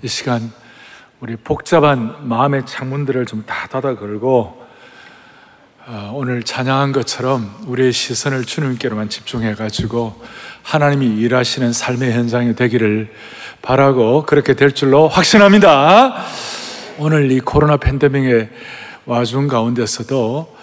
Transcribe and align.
이 0.00 0.06
시간 0.06 0.52
우리 1.18 1.34
복잡한 1.34 2.28
마음의 2.28 2.66
창문들을 2.66 3.26
좀 3.26 3.44
다 3.44 3.66
닫아 3.66 3.96
걸고 3.96 4.64
어, 5.88 6.12
오늘 6.14 6.44
찬양한 6.44 6.92
것처럼 6.92 7.52
우리의 7.66 7.92
시선을 7.92 8.44
주님께로만 8.44 9.08
집중해 9.08 9.56
가지고 9.56 10.22
하나님이 10.62 11.16
일하시는 11.16 11.72
삶의 11.72 12.12
현장이 12.12 12.54
되기를 12.54 13.12
바라고 13.60 14.24
그렇게 14.24 14.54
될 14.54 14.70
줄로 14.70 15.08
확신합니다. 15.08 16.14
오늘 16.98 17.32
이 17.32 17.40
코로나 17.40 17.76
팬데믹의 17.76 18.50
와중 19.04 19.48
가운데서도 19.48 20.56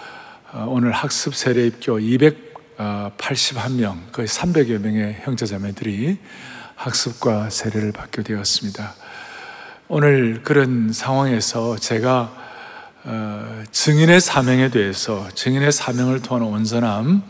어, 0.54 0.66
오늘 0.66 0.92
학습 0.92 1.34
세례 1.34 1.66
입교 1.66 1.98
281명 1.98 4.12
거의 4.12 4.28
300여 4.28 4.80
명의 4.80 5.20
형제자매들이 5.24 6.16
학습과 6.76 7.50
세례를 7.50 7.92
받게 7.92 8.22
되었습니다. 8.22 8.94
오늘 9.88 10.42
그런 10.42 10.92
상황에서 10.92 11.76
제가 11.76 12.34
어, 13.04 13.62
증인의 13.70 14.20
사명에 14.20 14.68
대해서 14.68 15.28
증인의 15.32 15.70
사명을 15.70 16.22
통한 16.22 16.42
온전함 16.42 17.22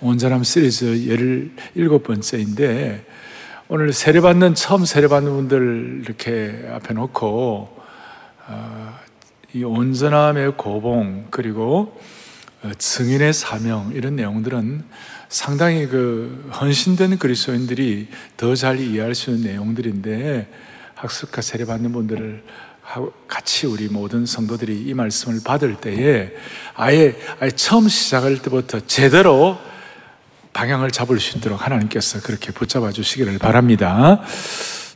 온전함 0.00 0.44
시리즈 0.44 1.08
열 1.08 1.50
일곱 1.74 2.04
번째인데 2.04 3.04
오늘 3.66 3.92
세례받는 3.92 4.54
처음 4.54 4.84
세례받는 4.84 5.32
분들 5.32 6.02
이렇게 6.04 6.68
앞에 6.72 6.94
놓고 6.94 7.76
어, 8.46 8.94
이 9.52 9.64
온전함의 9.64 10.56
고봉 10.56 11.26
그리고 11.30 12.00
어, 12.62 12.70
증인의 12.78 13.32
사명 13.32 13.90
이런 13.92 14.14
내용들은 14.14 14.84
상당히 15.28 15.88
그 15.88 16.48
헌신된 16.60 17.18
그리스도인들이 17.18 18.06
더 18.36 18.54
잘 18.54 18.78
이해할 18.78 19.16
수 19.16 19.30
있는 19.30 19.50
내용들인데 19.50 20.67
학습과 20.98 21.42
세례 21.42 21.64
받는 21.64 21.92
분들을 21.92 22.42
같이 23.28 23.66
우리 23.66 23.88
모든 23.88 24.26
성도들이 24.26 24.82
이 24.82 24.94
말씀을 24.94 25.40
받을 25.44 25.76
때에 25.76 26.32
아예, 26.74 27.16
아예 27.38 27.50
처음 27.50 27.88
시작할 27.88 28.40
때부터 28.42 28.80
제대로 28.80 29.58
방향을 30.52 30.90
잡을 30.90 31.20
수 31.20 31.36
있도록 31.38 31.64
하나님께서 31.64 32.20
그렇게 32.20 32.50
붙잡아 32.50 32.90
주시기를 32.90 33.38
바랍니다. 33.38 34.22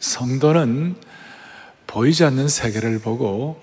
성도는 0.01 0.97
보이지 1.87 2.25
않는 2.25 2.49
세계를 2.49 2.99
보고 3.01 3.63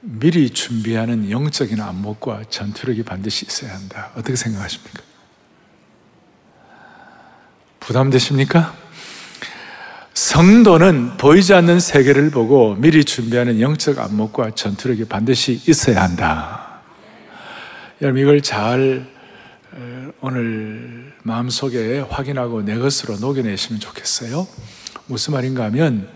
미리 0.00 0.50
준비하는 0.50 1.30
영적인 1.30 1.80
안목과 1.80 2.42
전투력이 2.48 3.02
반드시 3.02 3.46
있어야 3.46 3.74
한다. 3.74 4.10
어떻게 4.16 4.34
생각하십니까? 4.34 5.02
부담되십니까? 7.80 8.74
성도는 10.20 11.16
보이지 11.16 11.54
않는 11.54 11.80
세계를 11.80 12.30
보고 12.30 12.74
미리 12.74 13.04
준비하는 13.04 13.58
영적 13.58 13.98
안목과 13.98 14.50
전투력이 14.50 15.06
반드시 15.06 15.62
있어야 15.66 16.02
한다. 16.02 16.82
여러분, 18.02 18.20
이걸 18.20 18.42
잘 18.42 19.06
오늘 20.20 21.14
마음속에 21.22 22.00
확인하고 22.00 22.60
내 22.60 22.76
것으로 22.76 23.16
녹여내시면 23.16 23.80
좋겠어요. 23.80 24.46
무슨 25.06 25.32
말인가 25.32 25.64
하면 25.64 26.06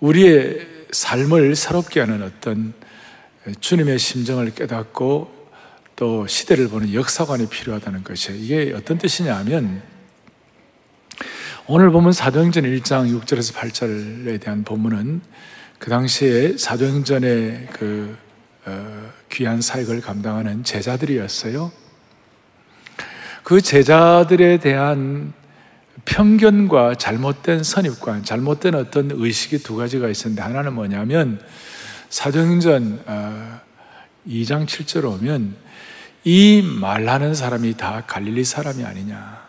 우리의 0.00 0.66
삶을 0.90 1.54
새롭게 1.54 2.00
하는 2.00 2.24
어떤 2.24 2.74
주님의 3.60 4.00
심정을 4.00 4.52
깨닫고 4.52 5.32
또 5.94 6.26
시대를 6.26 6.68
보는 6.70 6.92
역사관이 6.92 7.48
필요하다는 7.50 8.02
것이에요. 8.02 8.42
이게 8.42 8.74
어떤 8.76 8.98
뜻이냐 8.98 9.36
하면 9.36 9.94
오늘 11.68 11.90
보면 11.90 12.12
사도행전 12.12 12.62
1장 12.62 13.10
6절에서 13.20 13.52
8절에 13.54 14.40
대한 14.40 14.62
본문은 14.62 15.20
그 15.80 15.90
당시에 15.90 16.56
사도행전의 16.56 17.70
그 17.72 18.16
어, 18.66 19.10
귀한 19.32 19.60
사역을 19.60 20.00
감당하는 20.00 20.62
제자들이었어요. 20.62 21.72
그 23.42 23.60
제자들에 23.60 24.58
대한 24.58 25.32
편견과 26.04 26.94
잘못된 26.94 27.64
선입관, 27.64 28.22
잘못된 28.22 28.76
어떤 28.76 29.10
의식이 29.10 29.64
두 29.64 29.74
가지가 29.74 30.08
있었는데 30.08 30.42
하나는 30.42 30.72
뭐냐면 30.72 31.40
사도행전 32.10 33.02
2장 34.28 34.62
어, 34.62 34.66
7절 34.66 35.04
오면 35.04 35.56
이 36.22 36.62
말하는 36.62 37.34
사람이 37.34 37.76
다 37.76 38.04
갈릴리 38.06 38.44
사람이 38.44 38.84
아니냐. 38.84 39.45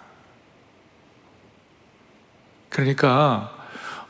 그러니까 2.70 3.54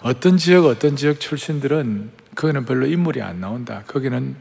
어떤 0.02 0.38
지역, 0.38 0.66
어떤 0.66 0.96
지역 0.96 1.20
출신들은 1.20 2.12
거기는 2.36 2.66
별로 2.66 2.86
인물이 2.86 3.22
안 3.22 3.40
나온다. 3.40 3.84
거기는 3.88 4.36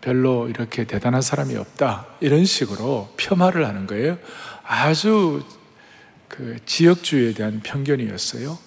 별로 0.00 0.48
이렇게 0.48 0.84
대단한 0.84 1.22
사람이 1.22 1.56
없다. 1.56 2.06
이런 2.20 2.44
식으로 2.44 3.14
폄하를 3.16 3.66
하는 3.66 3.86
거예요. 3.86 4.18
아주 4.64 5.44
그 6.28 6.56
지역주의에 6.66 7.34
대한 7.34 7.60
편견이었어요. 7.62 8.58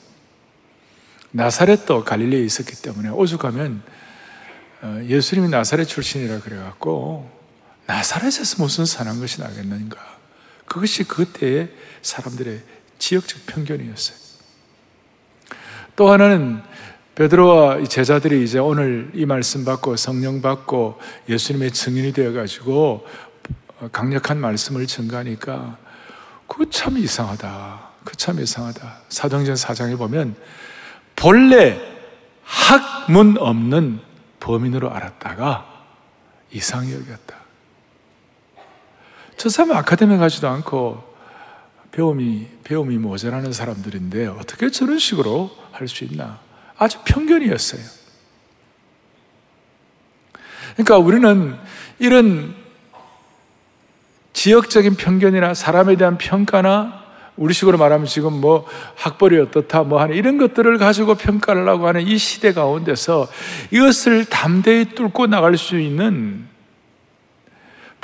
나사렛도 1.31 2.05
갈릴리에 2.05 2.43
있었기 2.45 2.81
때문에 2.81 3.09
오죽하면 3.09 3.83
어, 4.81 5.01
예수님이 5.03 5.49
나사렛 5.49 5.87
출신이라 5.87 6.39
그래갖고 6.39 7.29
나사렛에서 7.87 8.61
무슨 8.63 8.85
선한 8.85 9.19
것이 9.19 9.41
나겠는가. 9.41 9.97
그것이 10.65 11.03
그때의 11.03 11.69
사람들의 12.01 12.61
지역적 12.99 13.45
편견이었어요. 13.47 14.17
또 15.95 16.11
하나는 16.11 16.61
베드로와 17.15 17.83
제자들이 17.85 18.43
이제 18.43 18.59
오늘 18.59 19.09
이 19.13 19.25
말씀 19.25 19.63
받고 19.63 19.95
성령 19.95 20.41
받고 20.41 20.99
예수님의 21.29 21.71
증인이 21.71 22.11
되어 22.11 22.33
가지고 22.33 23.07
강력한 23.91 24.39
말씀을 24.39 24.85
증가하니까 24.87 25.77
그 26.47 26.69
참 26.69 26.97
이상하다. 26.97 27.89
그 28.03 28.15
참 28.17 28.39
이상하다. 28.39 28.97
사도행전 29.09 29.55
4장에 29.55 29.97
보면 29.97 30.35
본래 31.15 31.79
학문 32.43 33.37
없는 33.39 33.99
범인으로 34.41 34.91
알았다가 34.91 35.65
이상히 36.51 36.93
여겼다. 36.93 37.35
저 39.37 39.49
사람 39.49 39.75
아카데미 39.77 40.17
가지도 40.17 40.47
않고 40.49 41.14
배움이, 41.95 42.47
배움이 42.65 42.97
모자라는 42.97 43.53
사람들인데 43.53 44.27
어떻게 44.27 44.69
저런 44.69 44.99
식으로 44.99 45.49
할 45.71 45.87
수 45.87 46.03
있나? 46.03 46.39
아주 46.77 46.99
편견이었어요. 47.05 47.81
그러니까 50.73 50.97
우리는 50.97 51.55
이런 51.99 52.53
지역적인 54.33 54.95
편견이나 54.95 55.53
사람에 55.53 55.95
대한 55.95 56.17
평가나 56.17 57.05
우리식으로 57.37 57.77
말하면 57.77 58.07
지금 58.07 58.41
뭐 58.41 58.65
학벌이 58.95 59.39
어떻다 59.39 59.83
뭐 59.83 60.01
하는 60.01 60.17
이런 60.17 60.37
것들을 60.37 60.77
가지고 60.77 61.15
평가를 61.15 61.67
하고 61.69 61.87
하는 61.87 62.01
이 62.01 62.17
시대 62.17 62.51
가운데서 62.51 63.29
이것을 63.71 64.25
담대히 64.25 64.95
뚫고 64.95 65.27
나갈 65.27 65.57
수 65.57 65.79
있는 65.79 66.45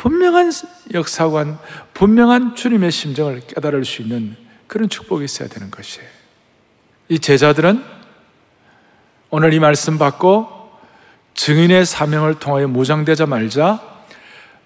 분명한 0.02 0.52
역사관, 0.96 1.60
분명한 1.94 2.56
주님의 2.56 2.92
심정을 2.92 3.42
깨달을 3.42 3.86
수 3.86 4.02
있는 4.02 4.36
그런 4.66 4.90
축복이 4.90 5.24
있어야 5.24 5.48
되는 5.48 5.70
것이에요. 5.70 6.10
이 7.10 7.20
제자들은 7.20 7.84
오늘 9.30 9.54
이 9.54 9.60
말씀 9.60 10.00
받고 10.00 10.72
증인의 11.36 11.86
사명을 11.86 12.40
통하여 12.40 12.68
무장되자 12.68 13.28
말자 13.28 13.80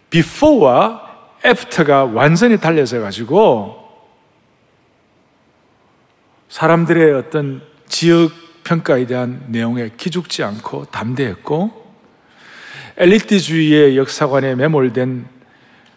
before와 0.09 1.01
after가 1.45 2.05
완전히 2.05 2.57
달려져 2.57 3.01
가지고 3.01 3.89
사람들의 6.47 7.13
어떤 7.13 7.61
지역 7.89 8.31
평가에 8.63 9.05
대한 9.05 9.47
내용에 9.49 9.91
기죽지 9.97 10.43
않고 10.45 10.85
담대했고 10.85 11.84
엘리트주의의 12.97 13.97
역사관에 13.97 14.55
매몰된 14.55 15.27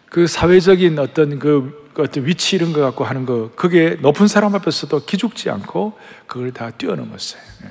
그 0.09 0.27
사회적인 0.27 0.99
어떤 0.99 1.39
그, 1.39 1.89
그 1.93 2.01
어떤 2.01 2.25
위치 2.25 2.55
이런 2.55 2.73
거 2.73 2.81
갖고 2.81 3.05
하는 3.05 3.25
거, 3.25 3.51
그게 3.55 3.97
높은 4.01 4.27
사람 4.27 4.55
앞에서도 4.55 5.05
기죽지 5.05 5.49
않고 5.49 5.97
그걸 6.27 6.51
다 6.51 6.71
뛰어넘었어요. 6.71 7.41
예. 7.63 7.69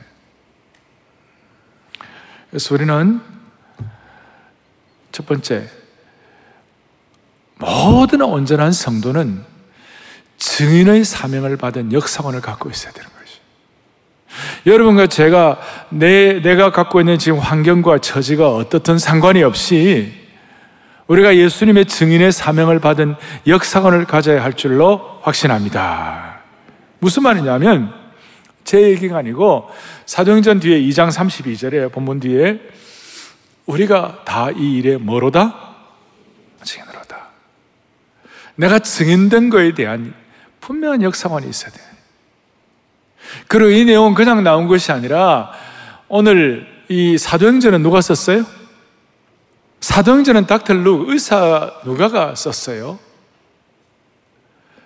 그래서 2.50 2.74
우리는 2.74 3.20
첫 5.12 5.26
번째, 5.26 5.68
모든 7.56 8.22
온전한 8.22 8.72
성도는 8.72 9.44
증인의 10.38 11.04
사명을 11.04 11.56
받은 11.56 11.92
역사관을 11.92 12.40
갖고 12.40 12.70
있어야 12.70 12.92
되는 12.92 13.08
거예요. 13.10 13.17
여러분과 14.66 15.06
제가 15.06 15.58
내, 15.90 16.40
내가 16.40 16.70
갖고 16.70 17.00
있는 17.00 17.18
지금 17.18 17.38
환경과 17.38 17.98
처지가 17.98 18.54
어떻든 18.54 18.98
상관이 18.98 19.42
없이 19.42 20.12
우리가 21.06 21.36
예수님의 21.36 21.86
증인의 21.86 22.32
사명을 22.32 22.80
받은 22.80 23.14
역사관을 23.46 24.04
가져야 24.04 24.44
할 24.44 24.52
줄로 24.52 25.20
확신합니다. 25.22 26.40
무슨 26.98 27.22
말이냐면 27.22 27.94
제 28.64 28.82
얘기가 28.82 29.16
아니고 29.16 29.70
사도행전 30.04 30.60
뒤에 30.60 30.80
2장 30.82 31.08
32절에 31.10 31.90
본문 31.90 32.20
뒤에 32.20 32.60
우리가 33.66 34.22
다 34.24 34.50
이 34.50 34.76
일에 34.78 34.96
뭐로다? 34.96 35.76
증인으로다. 36.62 37.28
내가 38.56 38.78
증인된 38.78 39.50
거에 39.50 39.72
대한 39.72 40.14
분명한 40.60 41.02
역사관이 41.02 41.48
있어야 41.48 41.70
돼. 41.70 41.80
그리고 43.46 43.70
이 43.70 43.84
내용은 43.84 44.14
그냥 44.14 44.42
나온 44.42 44.66
것이 44.68 44.92
아니라 44.92 45.50
오늘 46.08 46.66
이 46.88 47.18
사도행전은 47.18 47.82
누가 47.82 48.00
썼어요? 48.00 48.44
사도행전은 49.80 50.46
닥터 50.46 50.74
룩 50.74 51.08
의사 51.10 51.72
누가가 51.84 52.34
썼어요. 52.34 52.98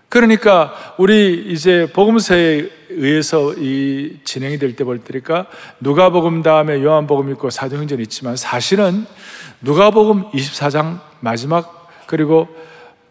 그러니까 0.09 0.95
우리 0.99 1.47
이제 1.49 1.91
복음서에 1.95 2.69
의해서 2.91 3.55
이 3.55 4.19
진행이 4.25 4.59
될 4.59 4.77
때 4.77 4.85
볼 4.85 4.99
때니까 4.99 5.47
누가복음 5.81 6.43
다음에 6.43 6.83
요한복음 6.83 7.31
있고 7.31 7.49
사도행전 7.49 7.99
있지만 8.01 8.37
사실은 8.37 9.07
누가복음 9.63 10.31
24장 10.33 11.01
마지막 11.21 11.89
그리고 12.07 12.49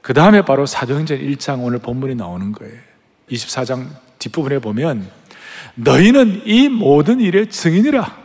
그 0.04 0.14
다음에 0.14 0.44
바로 0.44 0.68
사도행전 0.68 1.18
1장 1.18 1.64
오늘 1.64 1.80
본문이 1.80 2.14
나오는 2.14 2.52
거예요. 2.52 2.76
24장 3.32 3.88
뒷부분에 4.20 4.60
보면 4.60 5.10
너희는 5.76 6.44
이 6.46 6.70
모든 6.70 7.20
일의 7.20 7.50
증인이라. 7.50 8.22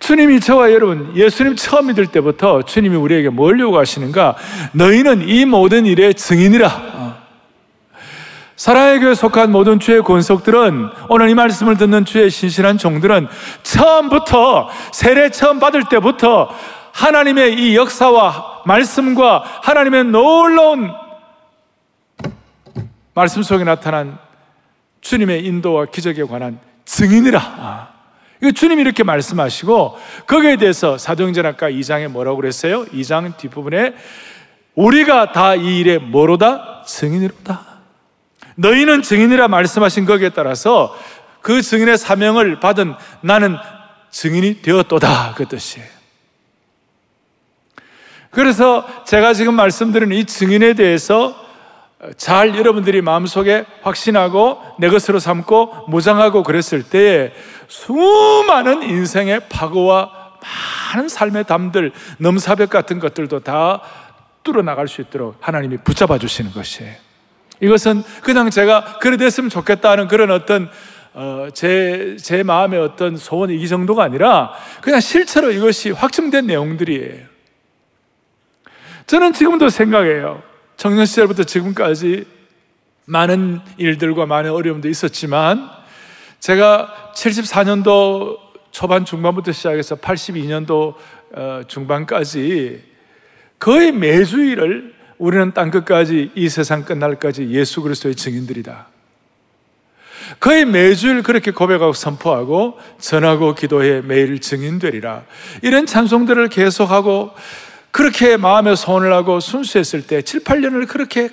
주님이 0.00 0.40
저와 0.40 0.72
여러분, 0.72 1.16
예수님 1.16 1.56
처음 1.56 1.86
믿을 1.86 2.06
때부터 2.08 2.62
주님이 2.62 2.96
우리에게 2.96 3.30
뭘 3.30 3.58
요구하시는가? 3.58 4.36
너희는 4.72 5.28
이 5.28 5.46
모든 5.46 5.86
일의 5.86 6.14
증인이라. 6.14 7.14
사랑의 8.56 9.00
교회 9.00 9.14
속한 9.14 9.50
모든 9.50 9.80
주의 9.80 10.00
권속들은 10.02 10.90
오늘 11.08 11.28
이 11.28 11.34
말씀을 11.34 11.76
듣는 11.76 12.04
주의 12.04 12.30
신실한 12.30 12.78
종들은 12.78 13.28
처음부터 13.62 14.68
세례 14.92 15.30
처음 15.30 15.58
받을 15.58 15.84
때부터 15.88 16.54
하나님의 16.92 17.54
이 17.54 17.76
역사와 17.76 18.62
말씀과 18.64 19.44
하나님의 19.62 20.04
놀라운 20.04 20.92
말씀 23.14 23.42
속에 23.42 23.64
나타난 23.64 24.18
주님의 25.04 25.44
인도와 25.44 25.84
기적에 25.84 26.24
관한 26.24 26.58
증인이라. 26.86 27.92
주님이 28.54 28.80
이렇게 28.80 29.04
말씀하시고 29.04 29.98
거기에 30.26 30.56
대해서 30.56 30.98
사도행전 30.98 31.44
아까 31.46 31.70
2장에 31.70 32.08
뭐라고 32.08 32.38
그랬어요? 32.38 32.86
2장 32.86 33.36
뒷부분에 33.36 33.94
우리가 34.74 35.32
다 35.32 35.54
이 35.56 35.78
일에 35.78 35.98
뭐로다? 35.98 36.82
증인이로다. 36.86 37.66
너희는 38.56 39.02
증인이라 39.02 39.48
말씀하신 39.48 40.06
거기에 40.06 40.30
따라서 40.30 40.96
그 41.42 41.60
증인의 41.60 41.98
사명을 41.98 42.60
받은 42.60 42.94
나는 43.20 43.56
증인이 44.10 44.62
되었도다. 44.62 45.34
그 45.36 45.46
뜻이에요. 45.46 45.86
그래서 48.30 48.86
제가 49.04 49.34
지금 49.34 49.54
말씀드린 49.54 50.12
이 50.12 50.24
증인에 50.24 50.72
대해서 50.74 51.43
잘 52.16 52.56
여러분들이 52.56 53.00
마음속에 53.02 53.64
확신하고 53.82 54.60
내 54.78 54.88
것으로 54.88 55.18
삼고 55.18 55.86
무장하고 55.88 56.42
그랬을 56.42 56.82
때에 56.82 57.32
수많은 57.68 58.82
인생의 58.82 59.48
파고와 59.48 60.24
많은 60.94 61.08
삶의 61.08 61.44
담들, 61.44 61.92
넘사벽 62.18 62.70
같은 62.70 62.98
것들도 62.98 63.40
다 63.40 63.80
뚫어나갈 64.42 64.88
수 64.88 65.00
있도록 65.00 65.36
하나님이 65.40 65.78
붙잡아 65.78 66.18
주시는 66.18 66.52
것이에요. 66.52 66.92
이것은 67.60 68.02
그냥 68.22 68.50
제가 68.50 68.98
그래 69.00 69.16
됐으면 69.16 69.48
좋겠다는 69.48 70.08
그런 70.08 70.30
어떤 70.30 70.70
어, 71.14 71.46
제, 71.54 72.16
제 72.20 72.42
마음의 72.42 72.80
어떤 72.80 73.16
소원이 73.16 73.56
이 73.56 73.68
정도가 73.68 74.02
아니라 74.02 74.52
그냥 74.80 75.00
실제로 75.00 75.50
이것이 75.52 75.92
확정된 75.92 76.46
내용들이에요. 76.46 77.26
저는 79.06 79.32
지금도 79.32 79.68
생각해요. 79.68 80.42
청년 80.76 81.06
시절부터 81.06 81.44
지금까지 81.44 82.26
많은 83.06 83.60
일들과 83.76 84.26
많은 84.26 84.50
어려움도 84.50 84.88
있었지만 84.88 85.70
제가 86.40 87.12
74년도 87.14 88.38
초반 88.70 89.04
중반부터 89.04 89.52
시작해서 89.52 89.96
82년도 89.96 90.94
어, 91.36 91.62
중반까지 91.66 92.82
거의 93.58 93.92
매주일을 93.92 94.94
우리는 95.18 95.54
땅 95.54 95.70
끝까지 95.70 96.32
이 96.34 96.48
세상 96.48 96.84
끝날까지 96.84 97.48
예수 97.50 97.82
그리스도의 97.82 98.14
증인들이다. 98.14 98.88
거의 100.40 100.64
매주일 100.64 101.22
그렇게 101.22 101.50
고백하고 101.50 101.92
선포하고 101.92 102.78
전하고 102.98 103.54
기도해 103.54 104.02
매일 104.02 104.40
증인되리라. 104.40 105.24
이런 105.62 105.86
찬송들을 105.86 106.48
계속하고 106.48 107.32
그렇게 107.94 108.36
마음에 108.36 108.74
소원을 108.74 109.12
하고 109.12 109.38
순수했을 109.38 110.04
때 110.04 110.20
7, 110.20 110.42
8년을 110.42 110.88
그렇게 110.88 111.28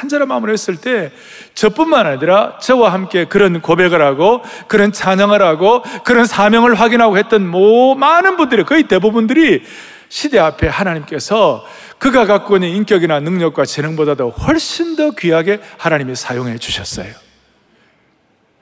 간절한 0.00 0.26
마음으로 0.26 0.54
했을 0.54 0.76
때 0.76 1.12
저뿐만 1.52 2.06
아니라 2.06 2.58
저와 2.60 2.94
함께 2.94 3.26
그런 3.26 3.60
고백을 3.60 4.00
하고 4.00 4.42
그런 4.68 4.90
찬양을 4.90 5.42
하고 5.42 5.82
그런 6.06 6.24
사명을 6.24 6.76
확인하고 6.76 7.18
했던 7.18 7.46
뭐 7.46 7.94
많은 7.94 8.38
분들이 8.38 8.64
거의 8.64 8.84
대부분들이 8.84 9.62
시대 10.08 10.38
앞에 10.38 10.66
하나님께서 10.68 11.66
그가 11.98 12.24
갖고 12.24 12.56
있는 12.56 12.70
인격이나 12.70 13.20
능력과 13.20 13.66
재능보다도 13.66 14.30
훨씬 14.30 14.96
더 14.96 15.10
귀하게 15.10 15.60
하나님이 15.76 16.16
사용해 16.16 16.56
주셨어요. 16.56 17.12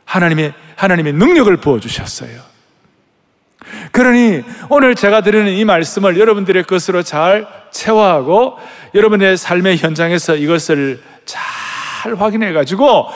하나님의 0.05 0.53
하나님의 0.75 1.13
능력을 1.13 1.57
부어 1.59 1.79
주셨어요. 1.79 2.56
그러니 3.93 4.43
오늘 4.69 4.95
제가 4.95 5.23
드리는 5.23 5.49
이 5.53 5.65
말씀을 5.65 6.19
여러분들의 6.19 6.65
것으로 6.65 7.03
잘 7.03 7.47
체화하고 7.71 8.59
여러분의 8.95 9.37
삶의 9.37 9.79
현장에서 9.79 10.37
이것을 10.37 11.03
잘 11.25 12.15
확인해 12.15 12.53
가지고 12.53 13.09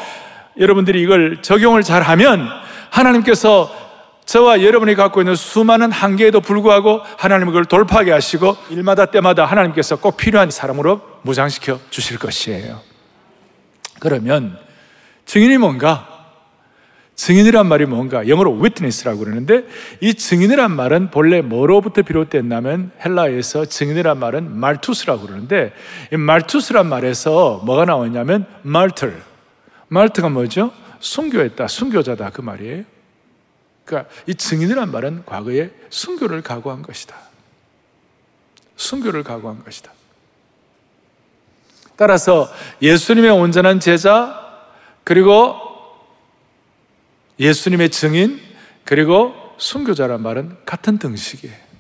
여러분들이 0.59 1.01
이걸 1.01 1.43
적용을 1.43 1.83
잘 1.83 2.03
하면 2.03 2.49
하나님께서 2.91 3.81
저와 4.27 4.63
여러분이 4.63 4.95
갖고 4.95 5.21
있는 5.21 5.35
수많은 5.35 5.91
한계에도 5.91 6.41
불구하고 6.41 7.01
하나님 7.19 7.49
그걸 7.49 7.65
돌파하게 7.65 8.13
하시고 8.13 8.57
일마다 8.71 9.07
때마다 9.07 9.45
하나님께서 9.45 9.97
꼭 9.97 10.17
필요한 10.17 10.51
사람으로 10.51 11.01
무장시켜 11.23 11.81
주실 11.91 12.19
것이에요. 12.19 12.81
그러면 13.99 14.57
증인이 15.27 15.59
뭔가? 15.59 16.10
증인이란 17.21 17.67
말이 17.67 17.85
뭔가? 17.85 18.27
영어로 18.27 18.63
witness라고 18.63 19.19
그러는데 19.19 19.67
이 20.01 20.15
증인이란 20.15 20.75
말은 20.75 21.11
본래 21.11 21.43
뭐로부터 21.43 22.01
비롯됐냐면 22.01 22.93
헬라에서 23.05 23.67
증인이란 23.67 24.19
말은 24.19 24.57
말투스라고 24.59 25.27
그러는데 25.27 25.75
이 26.15 26.17
말투스란 26.17 26.89
말에서 26.89 27.61
뭐가 27.67 27.85
나왔냐면 27.85 28.47
말틀. 28.63 29.23
말트가 29.89 30.31
뭐죠? 30.31 30.73
순교했다 31.01 31.69
순교자다 31.69 32.31
그 32.31 32.41
말이에요. 32.41 32.85
그러니까 33.85 34.11
이 34.27 34.35
증인이란 34.35 34.91
말은 34.91 35.25
과거에 35.27 35.73
순교를 35.91 36.41
각오한 36.41 36.81
것이다. 36.81 37.15
순교를 38.77 39.25
각오한 39.25 39.63
것이다. 39.63 39.93
따라서 41.97 42.49
예수님의 42.81 43.31
온전한 43.31 43.79
제자 43.79 44.41
그리고 45.05 45.70
예수님의 47.41 47.89
증인 47.91 48.39
그리고 48.85 49.35
순교자란 49.57 50.23
말은 50.23 50.57
같은 50.65 50.99
등식이에요. 50.99 51.71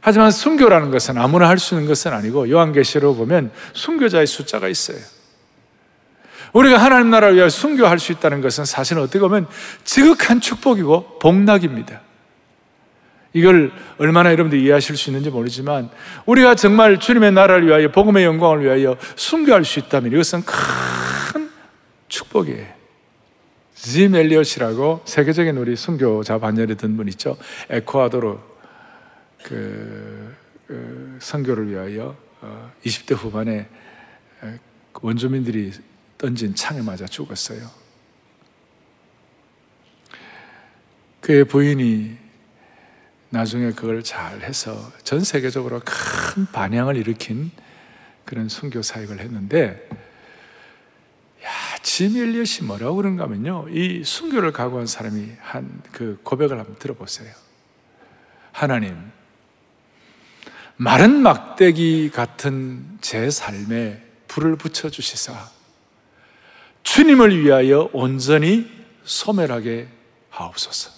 하지만 0.00 0.30
순교라는 0.30 0.90
것은 0.90 1.16
아무나 1.18 1.48
할 1.48 1.58
수 1.58 1.74
있는 1.74 1.86
것은 1.86 2.12
아니고 2.12 2.50
요한계시로 2.50 3.14
보면 3.14 3.52
순교자의 3.72 4.26
숫자가 4.26 4.68
있어요. 4.68 4.98
우리가 6.52 6.76
하나님 6.78 7.10
나라를 7.10 7.36
위하여 7.36 7.48
순교할 7.48 7.98
수 7.98 8.12
있다는 8.12 8.40
것은 8.40 8.64
사실 8.64 8.98
어떻게 8.98 9.20
보면 9.20 9.46
지극한 9.84 10.40
축복이고 10.40 11.18
복락입니다. 11.18 12.00
이걸 13.32 13.72
얼마나 13.98 14.30
여러분들이 14.32 14.64
이해하실 14.64 14.96
수 14.96 15.08
있는지 15.08 15.30
모르지만 15.30 15.88
우리가 16.26 16.54
정말 16.54 16.98
주님의 17.00 17.32
나라를 17.32 17.66
위하여 17.66 17.90
복음의 17.90 18.24
영광을 18.24 18.64
위하여 18.64 18.96
순교할 19.16 19.64
수 19.64 19.78
있다면 19.78 20.12
이것은 20.12 20.44
큰 20.44 20.54
축복이에요. 22.12 22.66
짐 23.74 24.14
엘리엇이라고 24.14 25.02
세계적인 25.06 25.56
우리 25.56 25.76
순교자 25.76 26.38
반열에 26.38 26.74
든 26.74 26.96
분 26.96 27.08
있죠. 27.08 27.38
에콰도르 27.70 28.38
그, 29.42 30.36
그 30.66 31.18
선교를 31.20 31.70
위하여 31.70 32.16
20대 32.84 33.12
어, 33.12 33.16
후반에 33.16 33.66
원주민들이 35.00 35.72
던진 36.18 36.54
창에 36.54 36.82
맞아 36.82 37.06
죽었어요. 37.06 37.68
그의 41.20 41.44
부인이 41.44 42.18
나중에 43.30 43.72
그걸 43.72 44.02
잘 44.02 44.42
해서 44.42 44.92
전 45.02 45.20
세계적으로 45.20 45.80
큰 45.84 46.44
반향을 46.46 46.96
일으킨 46.96 47.50
그런 48.26 48.50
순교 48.50 48.82
사역을 48.82 49.20
했는데 49.20 49.88
짐 51.82 52.16
엘리엇이 52.16 52.64
뭐라고 52.64 52.96
그런가 52.96 53.24
하면요. 53.24 53.66
이 53.70 54.04
순교를 54.04 54.52
각오한 54.52 54.86
사람이 54.86 55.28
한 55.40 55.82
그 55.92 56.18
고백을 56.22 56.58
한번 56.58 56.76
들어보세요. 56.78 57.32
하나님, 58.50 58.96
마른 60.76 61.22
막대기 61.22 62.10
같은 62.10 62.98
제 63.00 63.30
삶에 63.30 64.02
불을 64.26 64.56
붙여주시사 64.56 65.32
주님을 66.82 67.44
위하여 67.44 67.88
온전히 67.92 68.68
소멸하게 69.04 69.88
하옵소서. 70.30 70.90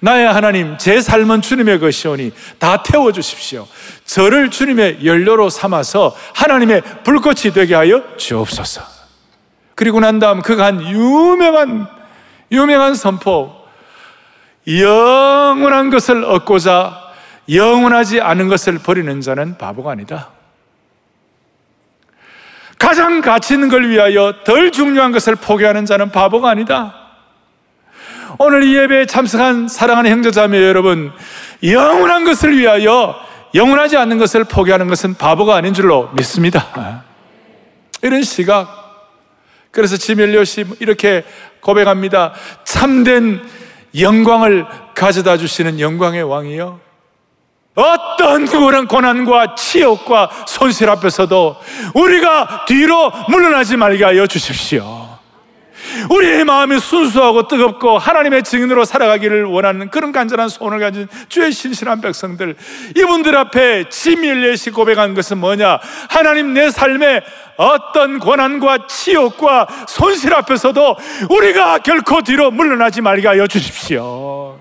나의 0.00 0.26
하나님, 0.26 0.76
제 0.76 1.00
삶은 1.00 1.40
주님의 1.40 1.78
것이오니 1.78 2.32
다 2.58 2.82
태워주십시오. 2.82 3.66
저를 4.04 4.50
주님의 4.50 5.06
연료로 5.06 5.48
삼아서 5.48 6.14
하나님의 6.34 6.82
불꽃이 7.04 7.52
되게 7.54 7.74
하여 7.74 8.16
주옵소서. 8.16 8.82
그리고 9.74 10.00
난 10.00 10.18
다음 10.18 10.40
그가 10.42 10.66
한 10.66 10.80
유명한, 10.82 11.86
유명한 12.52 12.94
선포. 12.94 13.64
영원한 14.66 15.90
것을 15.90 16.24
얻고자 16.24 17.04
영원하지 17.50 18.20
않은 18.20 18.48
것을 18.48 18.78
버리는 18.78 19.20
자는 19.20 19.58
바보가 19.58 19.90
아니다. 19.90 20.30
가장 22.78 23.20
가치 23.20 23.54
있는 23.54 23.68
걸 23.68 23.88
위하여 23.88 24.34
덜 24.44 24.72
중요한 24.72 25.12
것을 25.12 25.36
포기하는 25.36 25.86
자는 25.86 26.10
바보가 26.10 26.50
아니다. 26.50 26.94
오늘 28.38 28.64
이 28.64 28.74
예배에 28.76 29.06
참석한 29.06 29.68
사랑하는 29.68 30.10
형제자매 30.10 30.60
여러분, 30.66 31.12
영원한 31.62 32.24
것을 32.24 32.56
위하여 32.56 33.14
영원하지 33.54 33.96
않는 33.96 34.18
것을 34.18 34.44
포기하는 34.44 34.88
것은 34.88 35.14
바보가 35.14 35.54
아닌 35.54 35.72
줄로 35.72 36.10
믿습니다. 36.14 37.04
이런 38.02 38.22
시각. 38.22 38.83
그래서 39.74 39.96
지멜리엇이 39.96 40.64
이렇게 40.80 41.24
고백합니다. 41.60 42.32
참된 42.64 43.42
영광을 43.98 44.64
가져다 44.94 45.36
주시는 45.36 45.80
영광의 45.80 46.22
왕이요. 46.22 46.80
어떤 47.74 48.46
그런 48.46 48.86
고난과 48.86 49.56
치욕과 49.56 50.30
손실 50.46 50.88
앞에서도 50.88 51.56
우리가 51.94 52.64
뒤로 52.66 53.12
물러나지 53.28 53.76
말게 53.76 54.04
하여 54.04 54.26
주십시오. 54.28 55.03
우리의 56.10 56.44
마음이 56.44 56.78
순수하고 56.78 57.48
뜨겁고 57.48 57.98
하나님의 57.98 58.42
증인으로 58.42 58.84
살아가기를 58.84 59.44
원하는 59.44 59.90
그런 59.90 60.12
간절한 60.12 60.48
소원을 60.48 60.80
가진 60.80 61.08
주의 61.28 61.52
신실한 61.52 62.00
백성들 62.00 62.56
이분들 62.96 63.36
앞에 63.36 63.88
지밀례시 63.88 64.70
고백한 64.70 65.14
것은 65.14 65.38
뭐냐? 65.38 65.80
하나님 66.08 66.54
내 66.54 66.70
삶에 66.70 67.22
어떤 67.56 68.18
고난과 68.18 68.86
치욕과 68.86 69.68
손실 69.86 70.34
앞에서도 70.34 70.96
우리가 71.30 71.78
결코 71.78 72.22
뒤로 72.22 72.50
물러나지 72.50 73.00
말게 73.00 73.28
하여 73.28 73.46
주십시오. 73.46 74.58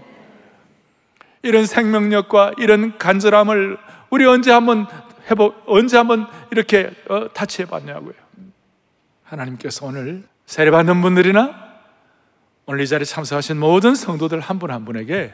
이런 1.41 1.65
생명력과 1.65 2.53
이런 2.57 2.97
간절함을 2.97 3.77
우리 4.09 4.25
언제 4.25 4.51
한번 4.51 4.87
해보 5.29 5.53
언제 5.65 5.97
한번 5.97 6.27
이렇게 6.51 6.91
어, 7.09 7.27
타치해 7.33 7.67
봤냐고요. 7.67 8.13
하나님께서 9.23 9.85
오늘 9.85 10.23
세례받는 10.53 11.01
분들이나 11.01 11.79
오늘 12.67 12.81
이 12.81 12.87
자리에 12.87 13.05
참석하신 13.05 13.57
모든 13.57 13.95
성도들 13.95 14.39
한 14.39 14.59
분한 14.59 14.75
한 14.75 14.85
분에게 14.85 15.33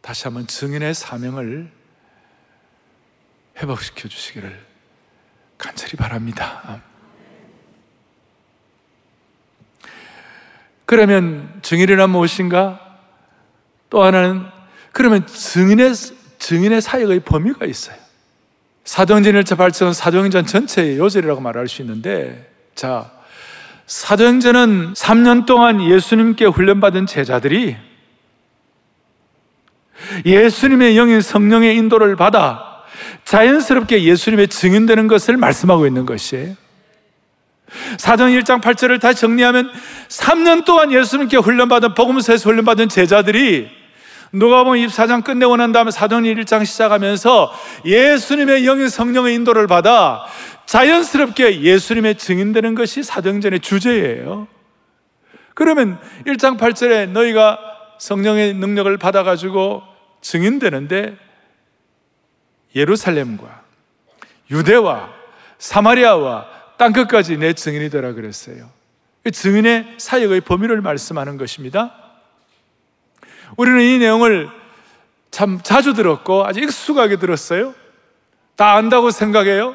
다시 0.00 0.24
한번 0.24 0.46
증인의 0.46 0.94
사명을 0.94 1.70
회복시켜 3.58 4.08
주시기를 4.08 4.58
간절히 5.58 5.96
바랍니다. 5.98 6.80
그러면 10.86 11.60
증인이란 11.60 12.08
무엇인가? 12.08 12.98
또 13.90 14.02
하나는 14.02 14.46
그러면 14.92 15.26
증인의 15.26 15.92
증인의 16.38 16.80
사역의 16.80 17.20
범위가 17.20 17.66
있어요. 17.66 17.98
사도행전 18.84 19.34
1차 19.34 19.58
발전 19.58 19.92
사도행전 19.92 20.46
전체의 20.46 20.96
요절이라고 20.96 21.42
말할 21.42 21.68
수 21.68 21.82
있는데 21.82 22.50
자 22.74 23.21
사도행전은 23.92 24.94
3년 24.94 25.44
동안 25.44 25.82
예수님께 25.82 26.46
훈련받은 26.46 27.04
제자들이 27.04 27.76
예수님의 30.24 30.96
영인 30.96 31.20
성령의 31.20 31.76
인도를 31.76 32.16
받아 32.16 32.84
자연스럽게 33.26 34.04
예수님의 34.04 34.48
증인되는 34.48 35.08
것을 35.08 35.36
말씀하고 35.36 35.86
있는 35.86 36.06
것이에요. 36.06 36.54
사도 37.98 38.24
1장 38.24 38.62
8절을 38.62 38.98
다시 38.98 39.20
정리하면 39.20 39.70
3년 40.08 40.64
동안 40.64 40.90
예수님께 40.90 41.36
훈련받은 41.36 41.92
복음서에서 41.92 42.48
훈련받은 42.48 42.88
제자들이 42.88 43.68
누가 44.32 44.64
보면 44.64 44.86
24장 44.86 45.22
끝내고 45.22 45.56
난 45.56 45.72
다음에 45.72 45.90
사도행 45.90 46.24
1장 46.24 46.64
시작하면서 46.64 47.52
예수님의 47.84 48.66
영인 48.66 48.88
성령의 48.88 49.34
인도를 49.34 49.66
받아 49.66 50.24
자연스럽게 50.66 51.60
예수님의 51.60 52.16
증인되는 52.16 52.74
것이 52.74 53.02
사도행전의 53.02 53.60
주제예요. 53.60 54.48
그러면 55.54 55.98
1장 56.26 56.58
8절에 56.58 57.10
너희가 57.10 57.58
성령의 57.98 58.54
능력을 58.54 58.96
받아 58.96 59.22
가지고 59.22 59.82
증인되는데 60.22 61.16
예루살렘과 62.74 63.62
유대와 64.50 65.10
사마리아와 65.58 66.46
땅 66.78 66.92
끝까지 66.92 67.36
내 67.36 67.52
증인이 67.52 67.90
되라 67.90 68.12
그랬어요. 68.14 68.70
증인의 69.30 69.94
사역의 69.98 70.40
범위를 70.40 70.80
말씀하는 70.80 71.36
것입니다. 71.36 72.01
우리는 73.56 73.80
이 73.80 73.98
내용을 73.98 74.48
참 75.30 75.60
자주 75.62 75.94
들었고 75.94 76.44
아주 76.44 76.60
익숙하게 76.60 77.16
들었어요. 77.16 77.74
다 78.56 78.74
안다고 78.74 79.10
생각해요. 79.10 79.74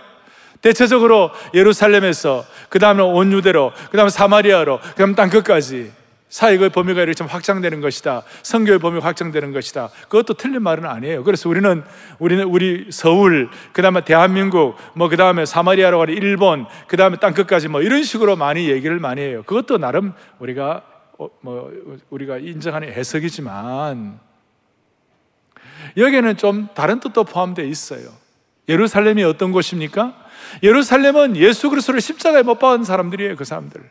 대체적으로 0.61 1.31
예루살렘에서 1.53 2.45
그 2.69 2.79
다음에 2.79 3.01
온 3.03 3.31
유대로 3.31 3.71
그 3.91 3.97
다음에 3.97 4.09
사마리아로 4.09 4.79
그 4.79 4.95
다음 4.95 5.15
땅끝까지 5.15 5.91
사역의 6.29 6.69
범위가 6.69 7.01
이렇게 7.01 7.13
좀 7.13 7.27
확장되는 7.27 7.79
것이다. 7.79 8.23
성교의 8.43 8.79
범위가 8.79 9.05
확장되는 9.05 9.53
것이다. 9.53 9.89
그것도 10.09 10.33
틀린 10.33 10.61
말은 10.61 10.85
아니에요. 10.85 11.23
그래서 11.23 11.47
우리는 11.47 11.83
우리는 12.19 12.43
우리 12.43 12.87
서울, 12.91 13.49
그 13.71 13.81
다음에 13.81 14.01
대한민국, 14.03 14.75
뭐 14.93 15.07
그 15.07 15.15
다음에 15.15 15.45
사마리아로 15.45 15.99
가는 15.99 16.13
일본, 16.13 16.65
그 16.87 16.97
다음에 16.97 17.17
땅끝까지 17.17 17.69
뭐 17.69 17.81
이런 17.81 18.03
식으로 18.03 18.35
많이 18.35 18.69
얘기를 18.69 18.99
많이 18.99 19.21
해요. 19.21 19.43
그것도 19.45 19.77
나름 19.77 20.13
우리가 20.39 20.81
어, 20.83 20.96
뭐 21.41 21.71
우리가 22.09 22.37
인정하는 22.37 22.91
해석이지만 22.91 24.19
여기에는 25.95 26.37
좀 26.37 26.67
다른 26.73 26.99
뜻도 26.99 27.23
포함되어 27.23 27.65
있어요. 27.65 28.09
예루살렘이 28.69 29.23
어떤 29.23 29.51
곳입니까? 29.51 30.15
예루살렘은 30.63 31.37
예수 31.37 31.69
그리스도를 31.69 32.01
십자가에 32.01 32.43
못 32.43 32.59
박은 32.59 32.83
사람들이에요, 32.83 33.35
그 33.35 33.45
사람들. 33.45 33.81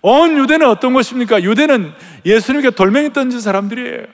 온 0.00 0.38
유대는 0.38 0.66
어떤 0.68 0.92
곳입니까? 0.92 1.42
유대는 1.42 1.92
예수님께 2.24 2.70
돌멩이 2.70 3.12
던진 3.12 3.40
사람들이에요. 3.40 4.06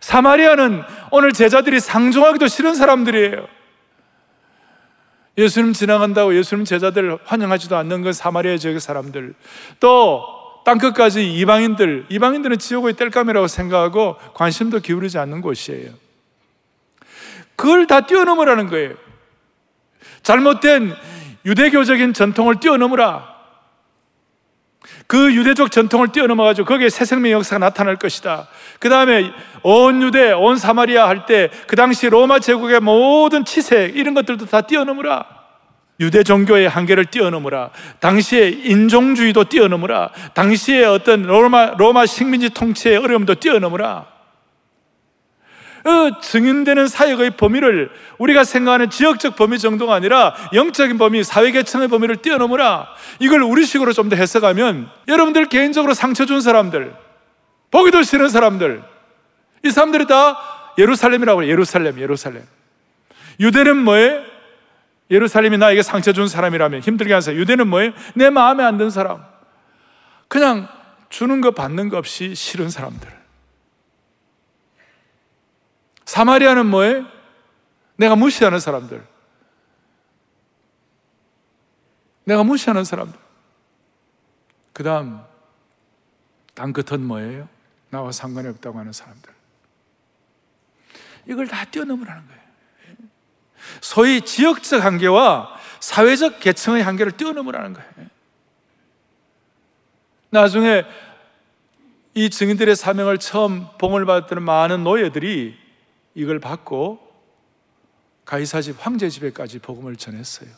사마리아는 0.00 0.82
오늘 1.12 1.32
제자들이 1.32 1.78
상종하기도 1.78 2.48
싫은 2.48 2.74
사람들이에요. 2.74 3.46
예수님 5.38 5.72
지나간다고 5.72 6.36
예수님 6.36 6.64
제자들 6.64 7.18
환영하지도 7.24 7.76
않는 7.76 8.02
건 8.02 8.12
사마리아 8.12 8.56
지역의 8.56 8.80
사람들. 8.80 9.34
또 9.78 10.24
땅끝까지 10.64 11.32
이방인들, 11.34 12.06
이방인들은 12.10 12.58
지옥의 12.58 12.94
뗄감이라고 12.94 13.46
생각하고 13.46 14.16
관심도 14.34 14.80
기울이지 14.80 15.18
않는 15.18 15.40
곳이에요. 15.40 15.90
그걸 17.56 17.86
다 17.86 18.02
뛰어넘으라는 18.02 18.68
거예요. 18.68 18.94
잘못된 20.22 20.94
유대교적인 21.44 22.12
전통을 22.12 22.60
뛰어넘으라. 22.60 23.39
그 25.06 25.34
유대적 25.34 25.70
전통을 25.70 26.08
뛰어넘어가지고 26.08 26.66
거기에 26.66 26.88
새 26.88 27.04
생명 27.04 27.32
역사가 27.32 27.58
나타날 27.58 27.96
것이다. 27.96 28.48
그 28.78 28.88
다음에 28.88 29.32
온 29.62 30.02
유대, 30.02 30.32
온 30.32 30.56
사마리아 30.56 31.08
할 31.08 31.26
때 31.26 31.50
그 31.66 31.76
당시 31.76 32.08
로마 32.08 32.38
제국의 32.38 32.80
모든 32.80 33.44
치색 33.44 33.96
이런 33.96 34.14
것들도 34.14 34.46
다 34.46 34.60
뛰어넘으라. 34.62 35.26
유대 36.00 36.22
종교의 36.22 36.68
한계를 36.68 37.06
뛰어넘으라. 37.06 37.70
당시의 37.98 38.60
인종주의도 38.64 39.44
뛰어넘으라. 39.44 40.10
당시의 40.32 40.84
어떤 40.86 41.24
로마, 41.24 41.74
로마 41.76 42.06
식민지 42.06 42.50
통치의 42.50 42.96
어려움도 42.96 43.34
뛰어넘으라. 43.34 44.06
그 45.82 46.10
증인되는 46.22 46.88
사역의 46.88 47.32
범위를 47.32 47.90
우리가 48.18 48.44
생각하는 48.44 48.90
지역적 48.90 49.36
범위 49.36 49.58
정도가 49.58 49.94
아니라 49.94 50.34
영적인 50.52 50.98
범위, 50.98 51.24
사회계층의 51.24 51.88
범위를 51.88 52.16
뛰어넘으라. 52.16 52.88
이걸 53.18 53.42
우리식으로 53.42 53.92
좀 53.92 54.10
더 54.10 54.16
해석하면 54.16 54.90
여러분들 55.08 55.46
개인적으로 55.46 55.94
상처 55.94 56.26
준 56.26 56.40
사람들, 56.40 56.94
보기도 57.70 58.02
싫은 58.02 58.28
사람들, 58.28 58.82
이 59.64 59.70
사람들이 59.70 60.06
다 60.06 60.36
예루살렘이라고 60.78 61.42
해요. 61.42 61.50
예루살렘, 61.50 61.98
예루살렘. 62.00 62.42
유대는 63.38 63.76
뭐예요? 63.76 64.22
예루살렘이 65.10 65.58
나에게 65.58 65.82
상처 65.82 66.12
준 66.12 66.28
사람이라면 66.28 66.80
힘들게 66.80 67.12
한 67.12 67.20
사람. 67.22 67.38
유대는 67.40 67.66
뭐예요? 67.68 67.92
내 68.14 68.30
마음에 68.30 68.62
안 68.64 68.78
든 68.78 68.90
사람. 68.90 69.24
그냥 70.28 70.68
주는 71.08 71.40
거 71.40 71.50
받는 71.50 71.88
거 71.88 71.98
없이 71.98 72.34
싫은 72.34 72.70
사람들. 72.70 73.19
사마리아는 76.10 76.66
뭐예요? 76.66 77.06
내가 77.94 78.16
무시하는 78.16 78.58
사람들. 78.58 79.06
내가 82.24 82.42
무시하는 82.42 82.82
사람들. 82.82 83.16
그 84.72 84.82
다음, 84.82 85.20
땅 86.54 86.72
끝은 86.72 87.00
뭐예요? 87.06 87.48
나와 87.90 88.10
상관이 88.10 88.48
없다고 88.48 88.80
하는 88.80 88.90
사람들. 88.90 89.32
이걸 91.28 91.46
다 91.46 91.64
뛰어넘으라는 91.66 92.26
거예요. 92.26 92.40
소위 93.80 94.22
지역적 94.22 94.84
한계와 94.84 95.56
사회적 95.78 96.40
계층의 96.40 96.82
한계를 96.82 97.12
뛰어넘으라는 97.12 97.74
거예요. 97.74 98.10
나중에 100.30 100.84
이 102.14 102.30
증인들의 102.30 102.74
사명을 102.74 103.18
처음 103.18 103.68
봉을 103.78 104.06
받았던 104.06 104.42
많은 104.42 104.82
노예들이 104.82 105.69
이걸 106.14 106.38
받고 106.38 107.10
가이사 108.24 108.60
집 108.60 108.76
황제 108.78 109.08
집에까지 109.08 109.58
복음을 109.58 109.96
전했어요. 109.96 110.50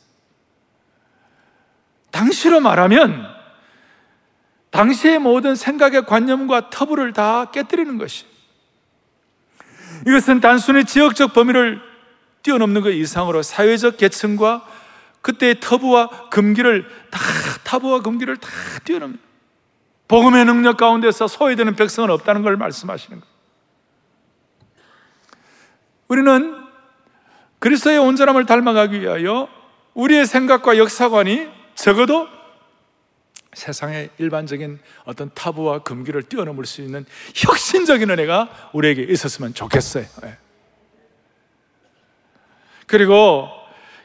당시로 2.10 2.60
말하면 2.60 3.26
당시의 4.70 5.18
모든 5.18 5.54
생각의 5.54 6.06
관념과 6.06 6.70
터부를 6.70 7.12
다 7.12 7.50
깨뜨리는 7.50 7.98
것이. 7.98 8.26
이것은 10.06 10.40
단순히 10.40 10.84
지역적 10.84 11.34
범위를 11.34 11.80
뛰어넘는 12.42 12.80
것 12.82 12.90
이상으로 12.90 13.42
사회적 13.42 13.98
계층과 13.98 14.66
그때의 15.20 15.60
터부와 15.60 16.28
금기를 16.30 16.88
다 17.10 17.20
타부와 17.64 18.00
금기를 18.00 18.36
다 18.38 18.48
뛰어넘는 18.84 19.18
복음의 20.08 20.44
능력 20.44 20.76
가운데서 20.76 21.28
소외되는 21.28 21.76
백성은 21.76 22.10
없다는 22.10 22.42
걸 22.42 22.56
말씀하시는 22.56 23.20
거예요. 23.20 23.31
우리는 26.12 26.62
그리스도의 27.58 27.96
온전함을 27.96 28.44
닮아가기 28.44 29.00
위하여 29.00 29.48
우리의 29.94 30.26
생각과 30.26 30.76
역사관이 30.76 31.48
적어도 31.74 32.28
세상의 33.54 34.10
일반적인 34.18 34.78
어떤 35.04 35.30
타부와 35.32 35.78
금기를 35.78 36.24
뛰어넘을 36.24 36.66
수 36.66 36.82
있는 36.82 37.06
혁신적인 37.34 38.10
은혜가 38.10 38.70
우리에게 38.74 39.04
있었으면 39.04 39.54
좋겠어요. 39.54 40.04
예. 40.24 40.36
그리고 42.86 43.48